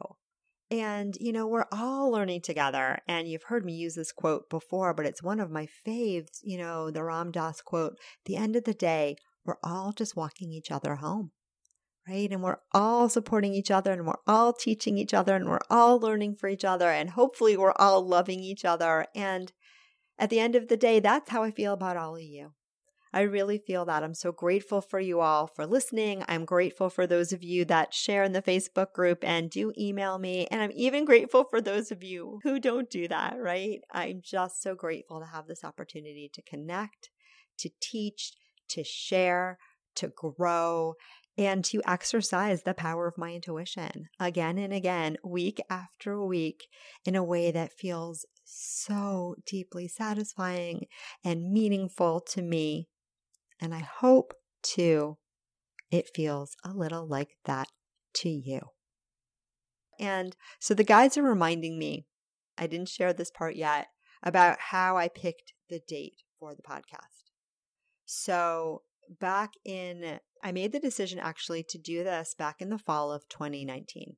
And, 0.70 1.14
you 1.20 1.30
know, 1.30 1.46
we're 1.46 1.66
all 1.70 2.10
learning 2.10 2.40
together. 2.40 2.98
And 3.06 3.28
you've 3.28 3.44
heard 3.44 3.64
me 3.64 3.74
use 3.74 3.94
this 3.94 4.12
quote 4.12 4.48
before, 4.48 4.94
but 4.94 5.06
it's 5.06 5.22
one 5.22 5.38
of 5.38 5.50
my 5.50 5.68
faves, 5.86 6.40
you 6.42 6.58
know, 6.58 6.90
the 6.90 7.04
Ram 7.04 7.30
Dass 7.30 7.60
quote, 7.60 7.98
the 8.24 8.36
end 8.36 8.56
of 8.56 8.64
the 8.64 8.74
day, 8.74 9.16
we're 9.44 9.58
all 9.62 9.92
just 9.92 10.16
walking 10.16 10.52
each 10.52 10.70
other 10.70 10.96
home 10.96 11.32
right? 12.08 12.30
And 12.30 12.42
we're 12.42 12.58
all 12.72 13.08
supporting 13.08 13.54
each 13.54 13.70
other 13.70 13.92
and 13.92 14.06
we're 14.06 14.14
all 14.26 14.52
teaching 14.52 14.98
each 14.98 15.14
other 15.14 15.34
and 15.36 15.48
we're 15.48 15.60
all 15.70 15.98
learning 15.98 16.36
for 16.36 16.48
each 16.48 16.64
other. 16.64 16.90
And 16.90 17.10
hopefully, 17.10 17.56
we're 17.56 17.72
all 17.76 18.06
loving 18.06 18.40
each 18.40 18.64
other. 18.64 19.06
And 19.14 19.52
at 20.18 20.30
the 20.30 20.40
end 20.40 20.54
of 20.54 20.68
the 20.68 20.76
day, 20.76 21.00
that's 21.00 21.30
how 21.30 21.42
I 21.42 21.50
feel 21.50 21.72
about 21.72 21.96
all 21.96 22.16
of 22.16 22.22
you. 22.22 22.52
I 23.14 23.20
really 23.20 23.58
feel 23.58 23.84
that. 23.84 24.02
I'm 24.02 24.14
so 24.14 24.32
grateful 24.32 24.80
for 24.80 24.98
you 24.98 25.20
all 25.20 25.46
for 25.46 25.68
listening. 25.68 26.24
I'm 26.26 26.44
grateful 26.44 26.90
for 26.90 27.06
those 27.06 27.32
of 27.32 27.44
you 27.44 27.64
that 27.66 27.94
share 27.94 28.24
in 28.24 28.32
the 28.32 28.42
Facebook 28.42 28.92
group 28.92 29.22
and 29.22 29.48
do 29.48 29.72
email 29.78 30.18
me. 30.18 30.48
And 30.50 30.60
I'm 30.60 30.72
even 30.74 31.04
grateful 31.04 31.44
for 31.44 31.60
those 31.60 31.92
of 31.92 32.02
you 32.02 32.40
who 32.42 32.58
don't 32.58 32.90
do 32.90 33.06
that, 33.06 33.36
right? 33.38 33.78
I'm 33.92 34.20
just 34.20 34.60
so 34.60 34.74
grateful 34.74 35.20
to 35.20 35.26
have 35.26 35.46
this 35.46 35.62
opportunity 35.62 36.28
to 36.34 36.42
connect, 36.42 37.10
to 37.58 37.70
teach, 37.80 38.32
to 38.70 38.82
share, 38.82 39.58
to 39.94 40.08
grow, 40.08 40.94
and 41.36 41.64
to 41.64 41.82
exercise 41.86 42.62
the 42.62 42.74
power 42.74 43.08
of 43.08 43.18
my 43.18 43.32
intuition 43.32 44.06
again 44.20 44.58
and 44.58 44.72
again, 44.72 45.16
week 45.24 45.60
after 45.68 46.24
week, 46.24 46.68
in 47.04 47.16
a 47.16 47.24
way 47.24 47.50
that 47.50 47.72
feels 47.72 48.24
so 48.44 49.34
deeply 49.46 49.88
satisfying 49.88 50.86
and 51.24 51.52
meaningful 51.52 52.20
to 52.20 52.42
me. 52.42 52.88
And 53.60 53.74
I 53.74 53.80
hope 53.80 54.34
too 54.62 55.18
it 55.90 56.10
feels 56.14 56.56
a 56.64 56.72
little 56.72 57.06
like 57.06 57.36
that 57.44 57.68
to 58.14 58.28
you. 58.28 58.60
And 59.98 60.36
so 60.58 60.74
the 60.74 60.84
guides 60.84 61.16
are 61.16 61.22
reminding 61.22 61.78
me, 61.78 62.06
I 62.58 62.66
didn't 62.66 62.88
share 62.88 63.12
this 63.12 63.30
part 63.30 63.56
yet, 63.56 63.88
about 64.22 64.58
how 64.58 64.96
I 64.96 65.08
picked 65.08 65.52
the 65.68 65.80
date 65.86 66.22
for 66.38 66.54
the 66.54 66.62
podcast. 66.62 67.30
So 68.04 68.82
back 69.20 69.52
in 69.64 70.20
I 70.42 70.52
made 70.52 70.72
the 70.72 70.80
decision 70.80 71.18
actually 71.18 71.62
to 71.70 71.78
do 71.78 72.04
this 72.04 72.34
back 72.36 72.60
in 72.60 72.68
the 72.68 72.78
fall 72.78 73.10
of 73.10 73.28
2019. 73.30 74.16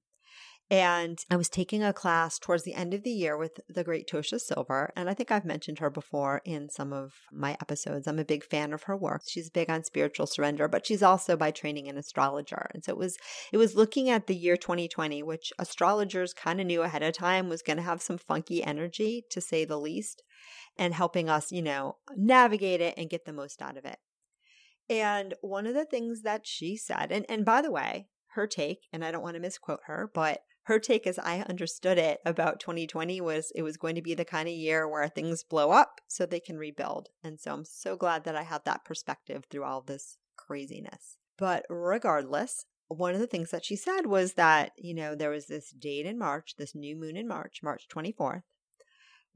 And 0.68 1.24
I 1.30 1.36
was 1.36 1.48
taking 1.48 1.84
a 1.84 1.92
class 1.92 2.40
towards 2.40 2.64
the 2.64 2.74
end 2.74 2.92
of 2.92 3.04
the 3.04 3.10
year 3.10 3.36
with 3.36 3.60
the 3.68 3.84
great 3.84 4.08
Tosha 4.08 4.40
Silver. 4.40 4.92
And 4.96 5.08
I 5.08 5.14
think 5.14 5.30
I've 5.30 5.44
mentioned 5.44 5.78
her 5.78 5.90
before 5.90 6.42
in 6.44 6.68
some 6.68 6.92
of 6.92 7.12
my 7.32 7.52
episodes. 7.60 8.08
I'm 8.08 8.18
a 8.18 8.24
big 8.24 8.42
fan 8.42 8.72
of 8.72 8.82
her 8.84 8.96
work. 8.96 9.22
She's 9.28 9.48
big 9.48 9.70
on 9.70 9.84
spiritual 9.84 10.26
surrender, 10.26 10.66
but 10.66 10.84
she's 10.84 11.04
also 11.04 11.36
by 11.36 11.52
training 11.52 11.88
an 11.88 11.96
astrologer. 11.96 12.68
And 12.74 12.82
so 12.82 12.90
it 12.90 12.98
was 12.98 13.16
it 13.52 13.58
was 13.58 13.76
looking 13.76 14.10
at 14.10 14.26
the 14.26 14.34
year 14.34 14.56
2020, 14.56 15.22
which 15.22 15.52
astrologers 15.56 16.34
kind 16.34 16.60
of 16.60 16.66
knew 16.66 16.82
ahead 16.82 17.04
of 17.04 17.14
time 17.14 17.48
was 17.48 17.62
going 17.62 17.76
to 17.76 17.82
have 17.84 18.02
some 18.02 18.18
funky 18.18 18.64
energy, 18.64 19.24
to 19.30 19.40
say 19.40 19.64
the 19.64 19.78
least, 19.78 20.24
and 20.76 20.94
helping 20.94 21.28
us, 21.28 21.52
you 21.52 21.62
know, 21.62 21.98
navigate 22.16 22.80
it 22.80 22.94
and 22.96 23.08
get 23.08 23.24
the 23.24 23.32
most 23.32 23.62
out 23.62 23.76
of 23.76 23.84
it. 23.84 23.98
And 24.88 25.34
one 25.40 25.66
of 25.66 25.74
the 25.74 25.84
things 25.84 26.22
that 26.22 26.46
she 26.46 26.76
said, 26.76 27.10
and, 27.10 27.26
and 27.28 27.44
by 27.44 27.62
the 27.62 27.70
way, 27.70 28.08
her 28.34 28.46
take, 28.46 28.86
and 28.92 29.04
I 29.04 29.10
don't 29.10 29.22
want 29.22 29.34
to 29.34 29.40
misquote 29.40 29.80
her, 29.86 30.10
but 30.12 30.42
her 30.64 30.78
take 30.78 31.06
as 31.06 31.18
I 31.18 31.40
understood 31.40 31.96
it 31.96 32.18
about 32.26 32.60
2020 32.60 33.20
was 33.20 33.52
it 33.54 33.62
was 33.62 33.76
going 33.76 33.94
to 33.94 34.02
be 34.02 34.14
the 34.14 34.24
kind 34.24 34.48
of 34.48 34.54
year 34.54 34.88
where 34.88 35.08
things 35.08 35.44
blow 35.44 35.70
up 35.70 36.00
so 36.08 36.26
they 36.26 36.40
can 36.40 36.58
rebuild. 36.58 37.08
And 37.22 37.38
so 37.40 37.52
I'm 37.52 37.64
so 37.64 37.96
glad 37.96 38.24
that 38.24 38.36
I 38.36 38.42
have 38.42 38.64
that 38.64 38.84
perspective 38.84 39.44
through 39.48 39.64
all 39.64 39.80
this 39.80 40.18
craziness. 40.36 41.18
But 41.38 41.64
regardless, 41.68 42.66
one 42.88 43.14
of 43.14 43.20
the 43.20 43.26
things 43.26 43.50
that 43.50 43.64
she 43.64 43.76
said 43.76 44.06
was 44.06 44.34
that, 44.34 44.72
you 44.76 44.94
know, 44.94 45.14
there 45.14 45.30
was 45.30 45.46
this 45.46 45.70
date 45.70 46.06
in 46.06 46.18
March, 46.18 46.54
this 46.58 46.74
new 46.74 46.96
moon 46.96 47.16
in 47.16 47.28
March, 47.28 47.60
March 47.62 47.86
24th, 47.88 48.42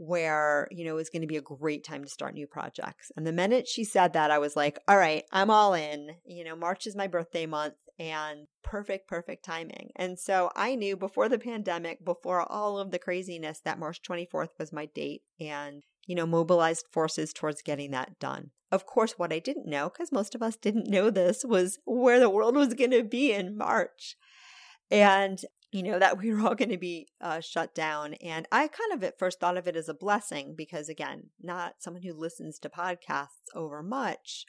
where, 0.01 0.67
you 0.71 0.83
know, 0.83 0.93
it 0.93 0.97
was 0.97 1.11
going 1.11 1.21
to 1.21 1.29
be 1.29 1.37
a 1.37 1.43
great 1.43 1.85
time 1.85 2.03
to 2.03 2.09
start 2.09 2.33
new 2.33 2.47
projects. 2.47 3.13
And 3.19 3.27
the 3.27 3.35
minute 3.35 3.69
she 3.69 3.85
said 3.85 4.15
that, 4.15 4.31
I 4.31 4.39
was 4.39 4.57
like, 4.57 4.79
all 4.89 4.97
right, 4.97 5.25
I'm 5.31 5.51
all 5.51 5.75
in. 5.75 6.13
You 6.25 6.43
know, 6.43 6.57
March 6.57 6.87
is 6.87 6.97
my 6.97 7.07
birthday 7.07 7.45
month 7.45 7.75
and 7.99 8.47
perfect, 8.65 9.09
perfect 9.09 9.45
timing. 9.45 9.91
And 9.97 10.19
so 10.19 10.49
I 10.57 10.75
knew 10.75 10.97
before 10.97 11.29
the 11.29 11.39
pandemic, 11.39 12.03
before 12.03 12.51
all 12.51 12.79
of 12.79 12.93
the 12.93 12.99
craziness, 12.99 13.61
that 13.67 13.79
March 13.79 14.01
24th 14.01 14.59
was 14.59 14.73
my 14.73 14.87
date 14.87 15.21
and, 15.39 15.83
you 16.07 16.15
know, 16.15 16.27
mobilized 16.27 16.87
forces 16.91 17.35
towards 17.35 17.61
getting 17.61 17.91
that 17.91 18.19
done. 18.19 18.53
Of 18.73 18.87
course, 18.87 19.19
what 19.19 19.35
I 19.35 19.39
didn't 19.39 19.69
know, 19.69 19.91
because 19.91 20.13
most 20.13 20.35
of 20.35 20.43
us 20.43 20.57
didn't 20.57 20.89
know 20.89 21.11
this, 21.11 21.45
was 21.45 21.79
where 21.85 22.19
the 22.19 22.31
world 22.31 22.57
was 22.57 22.73
going 22.73 22.93
to 22.93 23.05
be 23.05 23.33
in 23.33 23.59
March. 23.59 24.17
And 24.91 25.39
you 25.73 25.83
know, 25.83 25.99
that 25.99 26.19
we 26.19 26.33
were 26.33 26.41
all 26.41 26.55
going 26.55 26.71
to 26.71 26.79
be 26.79 27.09
uh, 27.21 27.41
shut 27.41 27.75
down. 27.75 28.15
And 28.15 28.47
I 28.51 28.69
kind 28.69 28.93
of 28.93 29.05
at 29.05 29.19
first 29.19 29.39
thought 29.39 29.57
of 29.57 29.69
it 29.69 29.77
as 29.77 29.89
a 29.89 29.95
blessing 29.95 30.55
because, 30.57 30.89
again, 30.89 31.31
not 31.41 31.77
someone 31.79 32.03
who 32.03 32.13
listens 32.13 32.59
to 32.61 32.69
podcasts 32.69 33.55
over 33.55 33.83
much. 33.83 34.47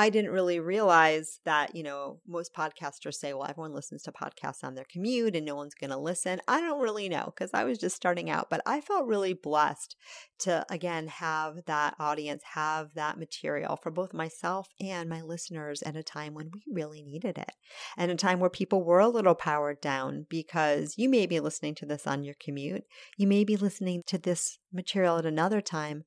I 0.00 0.08
didn't 0.08 0.30
really 0.30 0.60
realize 0.60 1.40
that, 1.44 1.76
you 1.76 1.82
know, 1.82 2.20
most 2.26 2.54
podcasters 2.54 3.16
say, 3.16 3.34
well, 3.34 3.46
everyone 3.46 3.74
listens 3.74 4.02
to 4.04 4.12
podcasts 4.12 4.64
on 4.64 4.74
their 4.74 4.86
commute 4.90 5.36
and 5.36 5.44
no 5.44 5.56
one's 5.56 5.74
going 5.74 5.90
to 5.90 5.98
listen. 5.98 6.40
I 6.48 6.62
don't 6.62 6.80
really 6.80 7.10
know 7.10 7.26
because 7.26 7.50
I 7.52 7.64
was 7.64 7.76
just 7.76 7.96
starting 7.96 8.30
out, 8.30 8.48
but 8.48 8.62
I 8.64 8.80
felt 8.80 9.06
really 9.06 9.34
blessed 9.34 9.96
to, 10.38 10.64
again, 10.70 11.08
have 11.08 11.66
that 11.66 11.96
audience, 11.98 12.42
have 12.54 12.94
that 12.94 13.18
material 13.18 13.76
for 13.76 13.90
both 13.90 14.14
myself 14.14 14.68
and 14.80 15.06
my 15.06 15.20
listeners 15.20 15.82
at 15.82 15.96
a 15.96 16.02
time 16.02 16.32
when 16.32 16.50
we 16.50 16.62
really 16.72 17.02
needed 17.02 17.36
it. 17.36 17.52
And 17.98 18.10
a 18.10 18.14
time 18.14 18.40
where 18.40 18.48
people 18.48 18.82
were 18.82 19.00
a 19.00 19.08
little 19.08 19.34
powered 19.34 19.82
down 19.82 20.24
because 20.30 20.94
you 20.96 21.10
may 21.10 21.26
be 21.26 21.40
listening 21.40 21.74
to 21.74 21.84
this 21.84 22.06
on 22.06 22.24
your 22.24 22.36
commute. 22.42 22.84
You 23.18 23.26
may 23.26 23.44
be 23.44 23.58
listening 23.58 24.02
to 24.06 24.16
this 24.16 24.58
material 24.72 25.18
at 25.18 25.26
another 25.26 25.60
time 25.60 26.04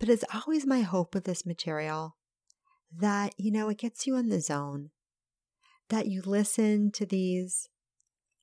But 0.00 0.08
it's 0.08 0.24
always 0.34 0.66
my 0.66 0.80
hope 0.80 1.14
with 1.14 1.24
this 1.24 1.46
material 1.46 2.16
that, 2.96 3.34
you 3.36 3.50
know, 3.50 3.68
it 3.68 3.78
gets 3.78 4.06
you 4.06 4.16
in 4.16 4.28
the 4.28 4.40
zone, 4.40 4.90
that 5.88 6.06
you 6.06 6.22
listen 6.24 6.90
to 6.92 7.06
these 7.06 7.68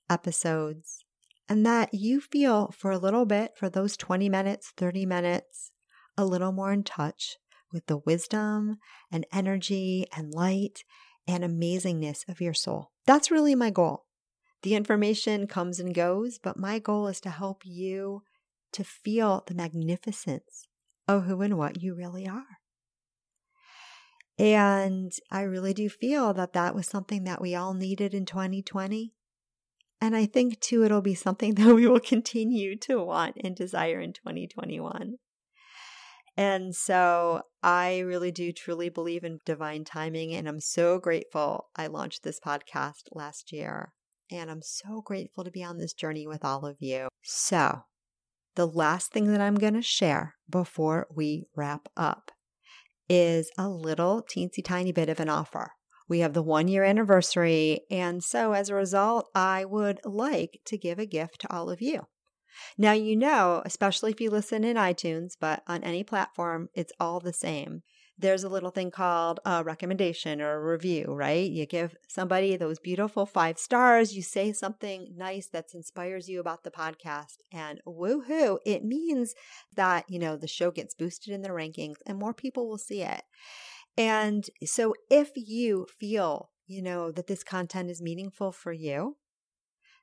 episodes 0.10 1.04
and 1.48 1.66
that 1.66 1.94
you 1.94 2.20
feel 2.20 2.72
for 2.72 2.92
a 2.92 2.98
little 2.98 3.25
bit, 3.25 3.52
for 3.56 3.70
those 3.70 3.98
20 3.98 4.30
minutes, 4.30 4.74
30 4.78 5.06
minutes, 5.06 5.72
a 6.18 6.25
little 6.25 6.52
more 6.52 6.72
in 6.72 6.84
touch 6.84 7.38
with 7.72 7.86
the 7.88 7.98
wisdom 7.98 8.78
and 9.12 9.25
energy 9.34 10.06
and 10.16 10.34
light 10.34 10.84
and 11.28 11.44
amazingness 11.44 12.28
of 12.28 12.42
your 12.42 12.54
soul. 12.54 12.92
That's 13.06 13.32
really 13.32 13.56
my 13.56 13.70
goal. 13.70 14.06
The 14.64 14.75
information 14.75 15.46
comes 15.46 15.80
and 15.80 15.94
goes, 15.94 16.40
but 16.42 16.58
my 16.58 16.80
goal 16.80 17.08
is 17.08 17.20
to 17.22 17.30
help 17.30 17.62
you 17.64 18.24
to 18.72 18.84
feel 18.84 19.44
the 19.46 19.54
magnificence 19.54 20.68
of 21.08 21.25
who 21.25 21.42
and 21.42 21.58
what 21.58 21.82
you 21.82 21.94
really 21.94 22.28
are. 22.28 22.60
And 24.38 25.13
I 25.32 25.42
really 25.42 25.74
do 25.74 25.89
feel 25.89 26.34
that 26.34 26.54
that 26.54 26.75
was 26.75 26.88
something 26.88 27.24
that 27.24 27.42
we 27.42 27.56
all 27.56 27.74
needed 27.74 28.13
in 28.13 28.25
2020. 28.25 29.13
And 30.01 30.15
I 30.15 30.25
think 30.25 30.60
too, 30.60 30.84
it'll 30.84 31.01
be 31.01 31.15
something 31.15 31.54
that 31.56 31.74
we 31.74 31.88
will 31.88 32.00
continue 32.00 32.75
to 32.80 33.01
want 33.01 33.38
and 33.44 33.56
desire 33.56 34.00
in 34.00 34.13
2021. 34.13 35.15
And 36.38 36.75
so 36.75 37.44
I 37.63 38.00
really 38.00 38.32
do 38.32 38.51
truly 38.51 38.89
believe 38.89 39.24
in 39.24 39.39
divine 39.46 39.86
timing. 39.86 40.34
And 40.34 40.50
I'm 40.50 40.60
so 40.60 41.00
grateful 41.00 41.70
I 41.75 41.88
launched 41.88 42.24
this 42.24 42.39
podcast 42.39 43.04
last 43.13 43.54
year. 43.54 43.94
And 44.30 44.51
I'm 44.51 44.62
so 44.62 45.01
grateful 45.01 45.44
to 45.44 45.51
be 45.51 45.63
on 45.63 45.77
this 45.77 45.94
journey 45.94 46.27
with 46.27 46.44
all 46.44 46.65
of 46.65 46.77
you. 46.80 47.08
So, 47.22 47.84
the 48.56 48.65
last 48.65 49.12
thing 49.12 49.32
that 49.32 49.42
I'm 49.42 49.56
going 49.56 49.75
to 49.75 49.82
share 49.82 50.36
before 50.50 51.08
we 51.13 51.46
wrap 51.56 51.89
up 51.96 52.32
is 53.10 53.52
a 53.58 53.70
little 53.70 54.24
teensy 54.24 54.64
tiny 54.64 54.92
bit 54.92 55.10
of 55.10 55.20
an 55.20 55.30
offer. 55.30 55.72
We 56.08 56.20
have 56.20 56.34
the 56.34 56.44
one 56.44 56.68
year 56.68 56.84
anniversary. 56.84 57.82
And 57.90 58.24
so, 58.24 58.54
as 58.54 58.70
a 58.70 58.76
result, 58.76 59.30
I 59.34 59.66
would 59.66 60.00
like 60.06 60.62
to 60.66 60.78
give 60.78 61.00
a 61.00 61.06
gift 61.06 61.42
to 61.42 61.54
all 61.54 61.70
of 61.70 61.82
you. 61.82 62.08
Now, 62.78 62.94
you 62.94 63.16
know, 63.16 63.62
especially 63.66 64.12
if 64.12 64.22
you 64.22 64.30
listen 64.30 64.64
in 64.64 64.78
iTunes, 64.78 65.34
but 65.40 65.64
on 65.68 65.84
any 65.84 66.04
platform, 66.04 66.70
it's 66.74 66.94
all 67.00 67.20
the 67.20 67.34
same. 67.34 67.84
There's 68.18 68.46
a 68.46 68.50
little 68.50 68.70
thing 68.70 68.92
called 68.92 69.42
a 69.46 69.62
recommendation 69.64 70.42
or 70.42 70.54
a 70.54 70.72
review, 70.72 71.08
right? 71.10 71.52
You 71.52 71.66
give 71.66 71.98
somebody 72.08 72.56
those 72.56 72.80
beautiful 72.80 73.26
five 73.26 73.60
stars, 73.60 74.16
you 74.16 74.22
say 74.22 74.54
something 74.54 75.14
nice 75.18 75.48
that 75.48 75.74
inspires 75.74 76.30
you 76.30 76.40
about 76.40 76.64
the 76.64 76.72
podcast, 76.72 77.38
and 77.52 77.82
woohoo, 77.86 78.60
it 78.66 78.86
means 78.86 79.36
that, 79.76 80.06
you 80.10 80.18
know, 80.18 80.38
the 80.38 80.48
show 80.48 80.72
gets 80.72 80.96
boosted 80.96 81.34
in 81.34 81.42
the 81.42 81.50
rankings 81.50 81.98
and 82.06 82.18
more 82.18 82.34
people 82.34 82.70
will 82.70 82.78
see 82.78 83.02
it. 83.02 83.24
And 83.98 84.46
so 84.64 84.94
if 85.10 85.32
you 85.36 85.86
feel, 86.00 86.52
you 86.68 86.82
know, 86.82 87.12
that 87.12 87.28
this 87.28 87.44
content 87.44 87.90
is 87.90 88.02
meaningful 88.02 88.52
for 88.52 88.72
you, 88.72 89.18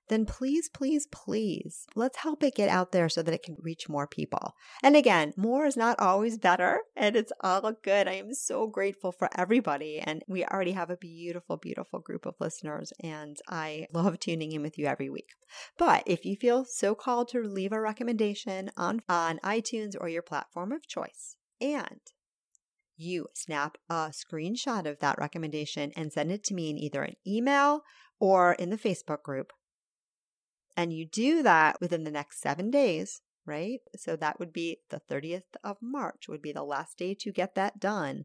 then 0.09 0.27
please, 0.27 0.69
please, 0.69 1.07
please, 1.07 1.87
let's 1.95 2.19
help 2.19 2.43
it 2.43 2.55
get 2.55 2.69
out 2.69 2.93
there 2.93 3.09
so 3.09 3.23
that 3.23 3.35
it 3.35 3.43
can 3.43 3.57
reach 3.61 3.89
more 3.89 4.07
people. 4.07 4.55
And 4.83 4.97
again, 4.97 5.33
more 5.37 5.67
is 5.67 5.77
not 5.77 5.99
always 6.01 6.39
better, 6.39 6.81
and 6.97 7.17
it's 7.17 7.33
all 7.41 7.73
good. 7.83 8.09
I 8.09 8.15
am 8.15 8.35
so 8.35 8.67
grateful 8.67 9.13
for 9.13 9.29
everybody. 9.37 9.99
And 9.99 10.23
we 10.29 10.45
already 10.45 10.73
have 10.73 10.91
a 10.91 10.97
beautiful, 10.97 11.57
beautiful 11.57 12.01
group 12.01 12.27
of 12.27 12.35
listeners, 12.41 12.93
and 13.03 13.37
I 13.49 13.87
love 13.93 14.19
tuning 14.19 14.53
in 14.53 14.63
with 14.63 14.79
you 14.79 14.87
every 14.87 15.09
week. 15.09 15.31
But 15.79 16.03
if 16.07 16.25
you 16.25 16.37
feel 16.37 16.65
so 16.65 16.95
called 16.95 17.29
to 17.29 17.41
leave 17.41 17.73
a 17.73 17.81
recommendation 17.81 18.71
on, 18.77 19.03
on 19.09 19.39
iTunes 19.45 19.95
or 19.99 20.09
your 20.09 20.23
platform 20.23 20.73
of 20.73 20.87
choice, 20.87 21.37
and 21.61 22.01
you 22.97 23.27
snap 23.35 23.79
a 23.89 24.13
screenshot 24.13 24.87
of 24.87 24.99
that 25.01 25.19
recommendation 25.19 25.93
and 25.97 26.13
send 26.13 26.31
it 26.31 26.45
to 26.45 26.55
me 26.55 26.71
in 26.71 26.79
either 26.79 27.03
an 27.03 27.15
email 27.27 27.83
or 28.21 28.53
in 28.53 28.71
the 28.71 28.79
Facebook 28.79 29.23
group 29.23 29.53
and 30.77 30.93
you 30.93 31.07
do 31.07 31.43
that 31.43 31.81
within 31.81 32.05
the 32.05 32.11
next 32.11 32.41
seven 32.41 32.71
days, 32.71 33.21
right? 33.47 33.81
So 33.97 34.17
that 34.17 34.39
would 34.39 34.53
be 34.53 34.79
the 34.91 35.01
30th 35.11 35.57
of 35.63 35.77
March, 35.81 36.29
would 36.29 36.43
be 36.43 36.53
the 36.53 36.65
last 36.65 36.99
day 36.99 37.15
to 37.21 37.33
get 37.33 37.55
that 37.55 37.79
done. 37.81 38.25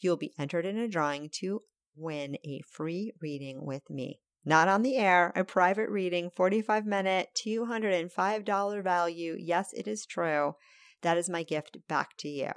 You'll 0.00 0.16
be 0.16 0.34
entered 0.38 0.66
in 0.66 0.78
a 0.78 0.88
drawing 0.88 1.30
to 1.40 1.62
win 1.96 2.36
a 2.44 2.60
free 2.70 3.12
reading 3.20 3.64
with 3.64 3.88
me. 3.88 4.20
Not 4.44 4.68
on 4.68 4.82
the 4.82 4.96
air, 4.96 5.32
a 5.34 5.44
private 5.44 5.88
reading, 5.88 6.30
45 6.34 6.86
minute, 6.86 7.30
$205 7.44 8.82
value. 8.84 9.36
Yes, 9.38 9.72
it 9.72 9.88
is 9.88 10.06
true. 10.06 10.54
That 11.02 11.18
is 11.18 11.28
my 11.28 11.42
gift 11.42 11.78
back 11.88 12.16
to 12.18 12.28
you. 12.28 12.52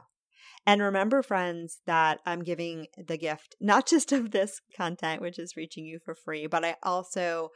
And 0.68 0.82
remember, 0.82 1.24
friends, 1.24 1.80
that 1.88 2.20
I'm 2.26 2.44
giving 2.44 2.88
the 2.96 3.18
gift 3.18 3.56
not 3.60 3.88
just 3.88 4.12
of 4.12 4.32
this 4.32 4.62
content, 4.76 5.22
which 5.22 5.40
is 5.40 5.58
reaching 5.58 5.86
you 5.86 6.00
for 6.04 6.14
free, 6.14 6.46
but 6.46 6.64
I 6.64 6.76
also 6.84 7.50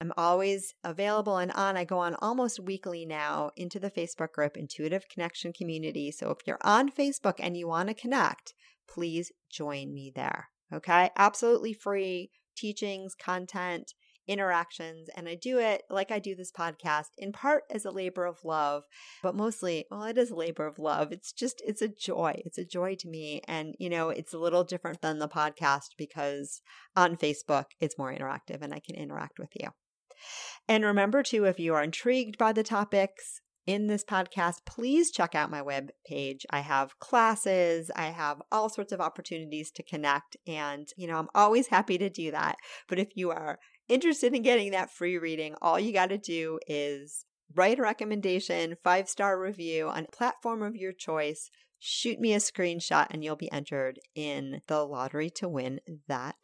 I'm 0.00 0.12
always 0.16 0.74
available 0.82 1.36
and 1.36 1.52
on. 1.52 1.76
I 1.76 1.84
go 1.84 1.98
on 1.98 2.16
almost 2.20 2.58
weekly 2.58 3.04
now 3.04 3.50
into 3.56 3.78
the 3.78 3.90
Facebook 3.90 4.32
group 4.32 4.56
Intuitive 4.56 5.08
Connection 5.08 5.52
Community. 5.52 6.10
So 6.10 6.30
if 6.30 6.38
you're 6.46 6.58
on 6.62 6.90
Facebook 6.90 7.34
and 7.38 7.56
you 7.56 7.68
want 7.68 7.88
to 7.88 7.94
connect, 7.94 8.54
please 8.88 9.30
join 9.50 9.92
me 9.92 10.10
there. 10.14 10.48
Okay. 10.72 11.10
Absolutely 11.16 11.74
free 11.74 12.30
teachings, 12.56 13.14
content, 13.14 13.92
interactions. 14.26 15.08
And 15.16 15.28
I 15.28 15.34
do 15.34 15.58
it 15.58 15.82
like 15.90 16.10
I 16.10 16.18
do 16.18 16.34
this 16.34 16.52
podcast 16.52 17.08
in 17.18 17.32
part 17.32 17.64
as 17.70 17.84
a 17.84 17.90
labor 17.90 18.24
of 18.24 18.44
love, 18.44 18.84
but 19.22 19.34
mostly, 19.34 19.86
well, 19.90 20.04
it 20.04 20.16
is 20.16 20.30
a 20.30 20.36
labor 20.36 20.66
of 20.66 20.78
love. 20.78 21.10
It's 21.10 21.32
just, 21.32 21.60
it's 21.66 21.82
a 21.82 21.88
joy. 21.88 22.40
It's 22.46 22.58
a 22.58 22.64
joy 22.64 22.94
to 23.00 23.08
me. 23.08 23.42
And, 23.48 23.74
you 23.78 23.90
know, 23.90 24.10
it's 24.10 24.32
a 24.32 24.38
little 24.38 24.62
different 24.64 25.02
than 25.02 25.18
the 25.18 25.28
podcast 25.28 25.96
because 25.98 26.62
on 26.96 27.16
Facebook, 27.16 27.66
it's 27.80 27.98
more 27.98 28.14
interactive 28.14 28.62
and 28.62 28.72
I 28.72 28.80
can 28.80 28.94
interact 28.94 29.38
with 29.38 29.50
you. 29.58 29.70
And 30.68 30.84
remember, 30.84 31.22
too, 31.22 31.44
if 31.44 31.58
you 31.58 31.74
are 31.74 31.82
intrigued 31.82 32.38
by 32.38 32.52
the 32.52 32.62
topics 32.62 33.40
in 33.66 33.86
this 33.86 34.04
podcast, 34.04 34.64
please 34.66 35.10
check 35.10 35.34
out 35.34 35.50
my 35.50 35.62
web 35.62 35.90
page. 36.06 36.46
I 36.50 36.60
have 36.60 36.98
classes, 36.98 37.90
I 37.94 38.06
have 38.06 38.42
all 38.50 38.68
sorts 38.68 38.92
of 38.92 39.00
opportunities 39.00 39.70
to 39.72 39.82
connect, 39.82 40.36
and 40.46 40.88
you 40.96 41.06
know, 41.06 41.16
I'm 41.16 41.28
always 41.34 41.68
happy 41.68 41.98
to 41.98 42.10
do 42.10 42.30
that. 42.30 42.56
But 42.88 42.98
if 42.98 43.08
you 43.14 43.30
are 43.30 43.58
interested 43.88 44.34
in 44.34 44.42
getting 44.42 44.72
that 44.72 44.90
free 44.90 45.18
reading, 45.18 45.54
all 45.60 45.78
you 45.78 45.92
got 45.92 46.10
to 46.10 46.18
do 46.18 46.58
is 46.66 47.26
write 47.54 47.78
a 47.78 47.82
recommendation, 47.82 48.76
five 48.82 49.08
star 49.08 49.40
review 49.40 49.88
on 49.88 50.06
platform 50.12 50.62
of 50.62 50.76
your 50.76 50.92
choice. 50.92 51.50
Shoot 51.78 52.20
me 52.20 52.34
a 52.34 52.38
screenshot 52.38 53.06
and 53.10 53.24
you'll 53.24 53.36
be 53.36 53.50
entered 53.50 53.98
in 54.14 54.60
the 54.66 54.84
lottery 54.84 55.30
to 55.36 55.48
win 55.48 55.80
that 56.08 56.36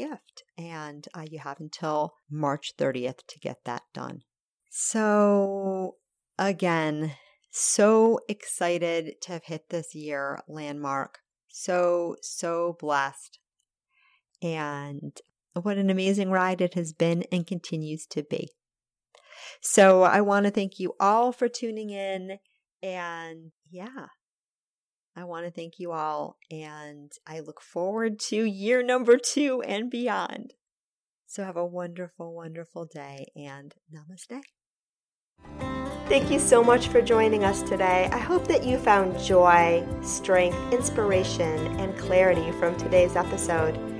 gift. 0.00 0.44
And 0.56 1.06
uh, 1.14 1.26
you 1.30 1.38
have 1.40 1.60
until 1.60 2.14
March 2.30 2.72
30th 2.78 3.26
to 3.28 3.38
get 3.38 3.64
that 3.64 3.82
done. 3.92 4.22
So, 4.70 5.96
again, 6.38 7.12
so 7.50 8.20
excited 8.28 9.20
to 9.22 9.32
have 9.32 9.44
hit 9.44 9.68
this 9.68 9.94
year 9.94 10.40
landmark. 10.48 11.18
So, 11.48 12.16
so 12.22 12.76
blessed. 12.78 13.38
And 14.42 15.20
what 15.60 15.76
an 15.76 15.90
amazing 15.90 16.30
ride 16.30 16.60
it 16.60 16.74
has 16.74 16.92
been 16.92 17.24
and 17.32 17.46
continues 17.46 18.06
to 18.06 18.22
be. 18.22 18.50
So, 19.60 20.02
I 20.02 20.20
want 20.20 20.44
to 20.46 20.50
thank 20.50 20.78
you 20.78 20.94
all 21.00 21.32
for 21.32 21.48
tuning 21.48 21.90
in. 21.90 22.38
And 22.82 23.52
yeah, 23.70 24.06
I 25.16 25.24
want 25.24 25.44
to 25.44 25.50
thank 25.50 25.78
you 25.78 25.92
all, 25.92 26.36
and 26.50 27.10
I 27.26 27.40
look 27.40 27.60
forward 27.60 28.18
to 28.28 28.44
year 28.44 28.82
number 28.82 29.16
two 29.16 29.62
and 29.62 29.90
beyond. 29.90 30.54
So, 31.26 31.44
have 31.44 31.56
a 31.56 31.66
wonderful, 31.66 32.34
wonderful 32.34 32.86
day, 32.86 33.26
and 33.36 33.74
namaste. 33.92 34.40
Thank 36.08 36.30
you 36.30 36.40
so 36.40 36.64
much 36.64 36.88
for 36.88 37.00
joining 37.00 37.44
us 37.44 37.62
today. 37.62 38.08
I 38.12 38.18
hope 38.18 38.48
that 38.48 38.64
you 38.64 38.78
found 38.78 39.18
joy, 39.18 39.86
strength, 40.02 40.58
inspiration, 40.72 41.78
and 41.78 41.96
clarity 41.96 42.50
from 42.52 42.76
today's 42.76 43.14
episode. 43.14 43.99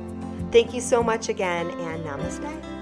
Thank 0.51 0.73
you 0.73 0.81
so 0.81 1.01
much 1.01 1.29
again, 1.29 1.69
and 1.71 2.03
namaste. 2.03 2.81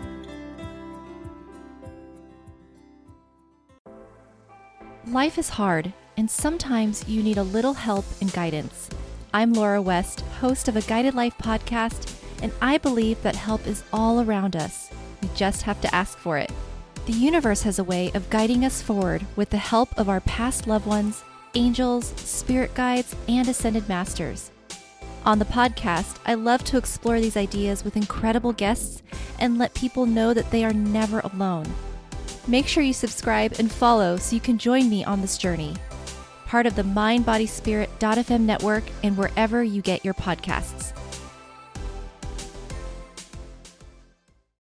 Life 5.08 5.38
is 5.38 5.50
hard 5.50 5.94
and 6.20 6.30
sometimes 6.30 7.08
you 7.08 7.24
need 7.24 7.38
a 7.38 7.44
little 7.44 7.74
help 7.74 8.04
and 8.20 8.30
guidance. 8.34 8.90
I'm 9.34 9.54
Laura 9.54 9.82
West, 9.82 10.20
host 10.42 10.68
of 10.68 10.76
a 10.76 10.82
Guided 10.82 11.16
Life 11.16 11.38
podcast, 11.38 12.14
and 12.44 12.52
I 12.62 12.78
believe 12.78 13.22
that 13.24 13.38
help 13.38 13.66
is 13.66 13.86
all 13.94 14.20
around 14.20 14.58
us. 14.58 14.90
We 15.22 15.30
just 15.34 15.62
have 15.62 15.80
to 15.80 15.96
ask 15.96 16.18
for 16.18 16.38
it. 16.38 16.52
The 17.06 17.14
universe 17.14 17.64
has 17.64 17.80
a 17.80 17.86
way 17.86 18.12
of 18.14 18.30
guiding 18.30 18.66
us 18.66 18.82
forward 18.82 19.26
with 19.38 19.50
the 19.50 19.58
help 19.58 19.98
of 19.98 20.10
our 20.10 20.20
past 20.20 20.68
loved 20.68 20.86
ones, 20.86 21.24
angels, 21.56 22.08
spirit 22.18 22.74
guides, 22.74 23.16
and 23.30 23.48
ascended 23.48 23.88
masters. 23.88 24.52
On 25.26 25.38
the 25.38 25.46
podcast, 25.46 26.18
I 26.26 26.34
love 26.34 26.64
to 26.66 26.78
explore 26.78 27.20
these 27.20 27.38
ideas 27.38 27.84
with 27.84 27.98
incredible 27.98 28.54
guests 28.54 29.04
and 29.40 29.58
let 29.58 29.74
people 29.74 30.06
know 30.06 30.34
that 30.34 30.50
they 30.50 30.64
are 30.64 30.74
never 30.74 31.20
alone. 31.20 31.66
Make 32.48 32.68
sure 32.68 32.84
you 32.84 32.94
subscribe 32.94 33.54
and 33.60 33.72
follow 33.72 34.18
so 34.18 34.36
you 34.36 34.42
can 34.42 34.58
join 34.58 34.90
me 34.90 35.04
on 35.04 35.22
this 35.22 35.38
journey. 35.38 35.76
Part 36.48 36.66
of 36.66 36.76
the 36.76 36.84
MindBodySpirit.fm 36.84 38.42
network 38.42 38.84
and 39.04 39.16
wherever 39.18 39.64
you 39.64 39.82
get 39.82 40.04
your 40.04 40.16
podcasts. 40.16 40.99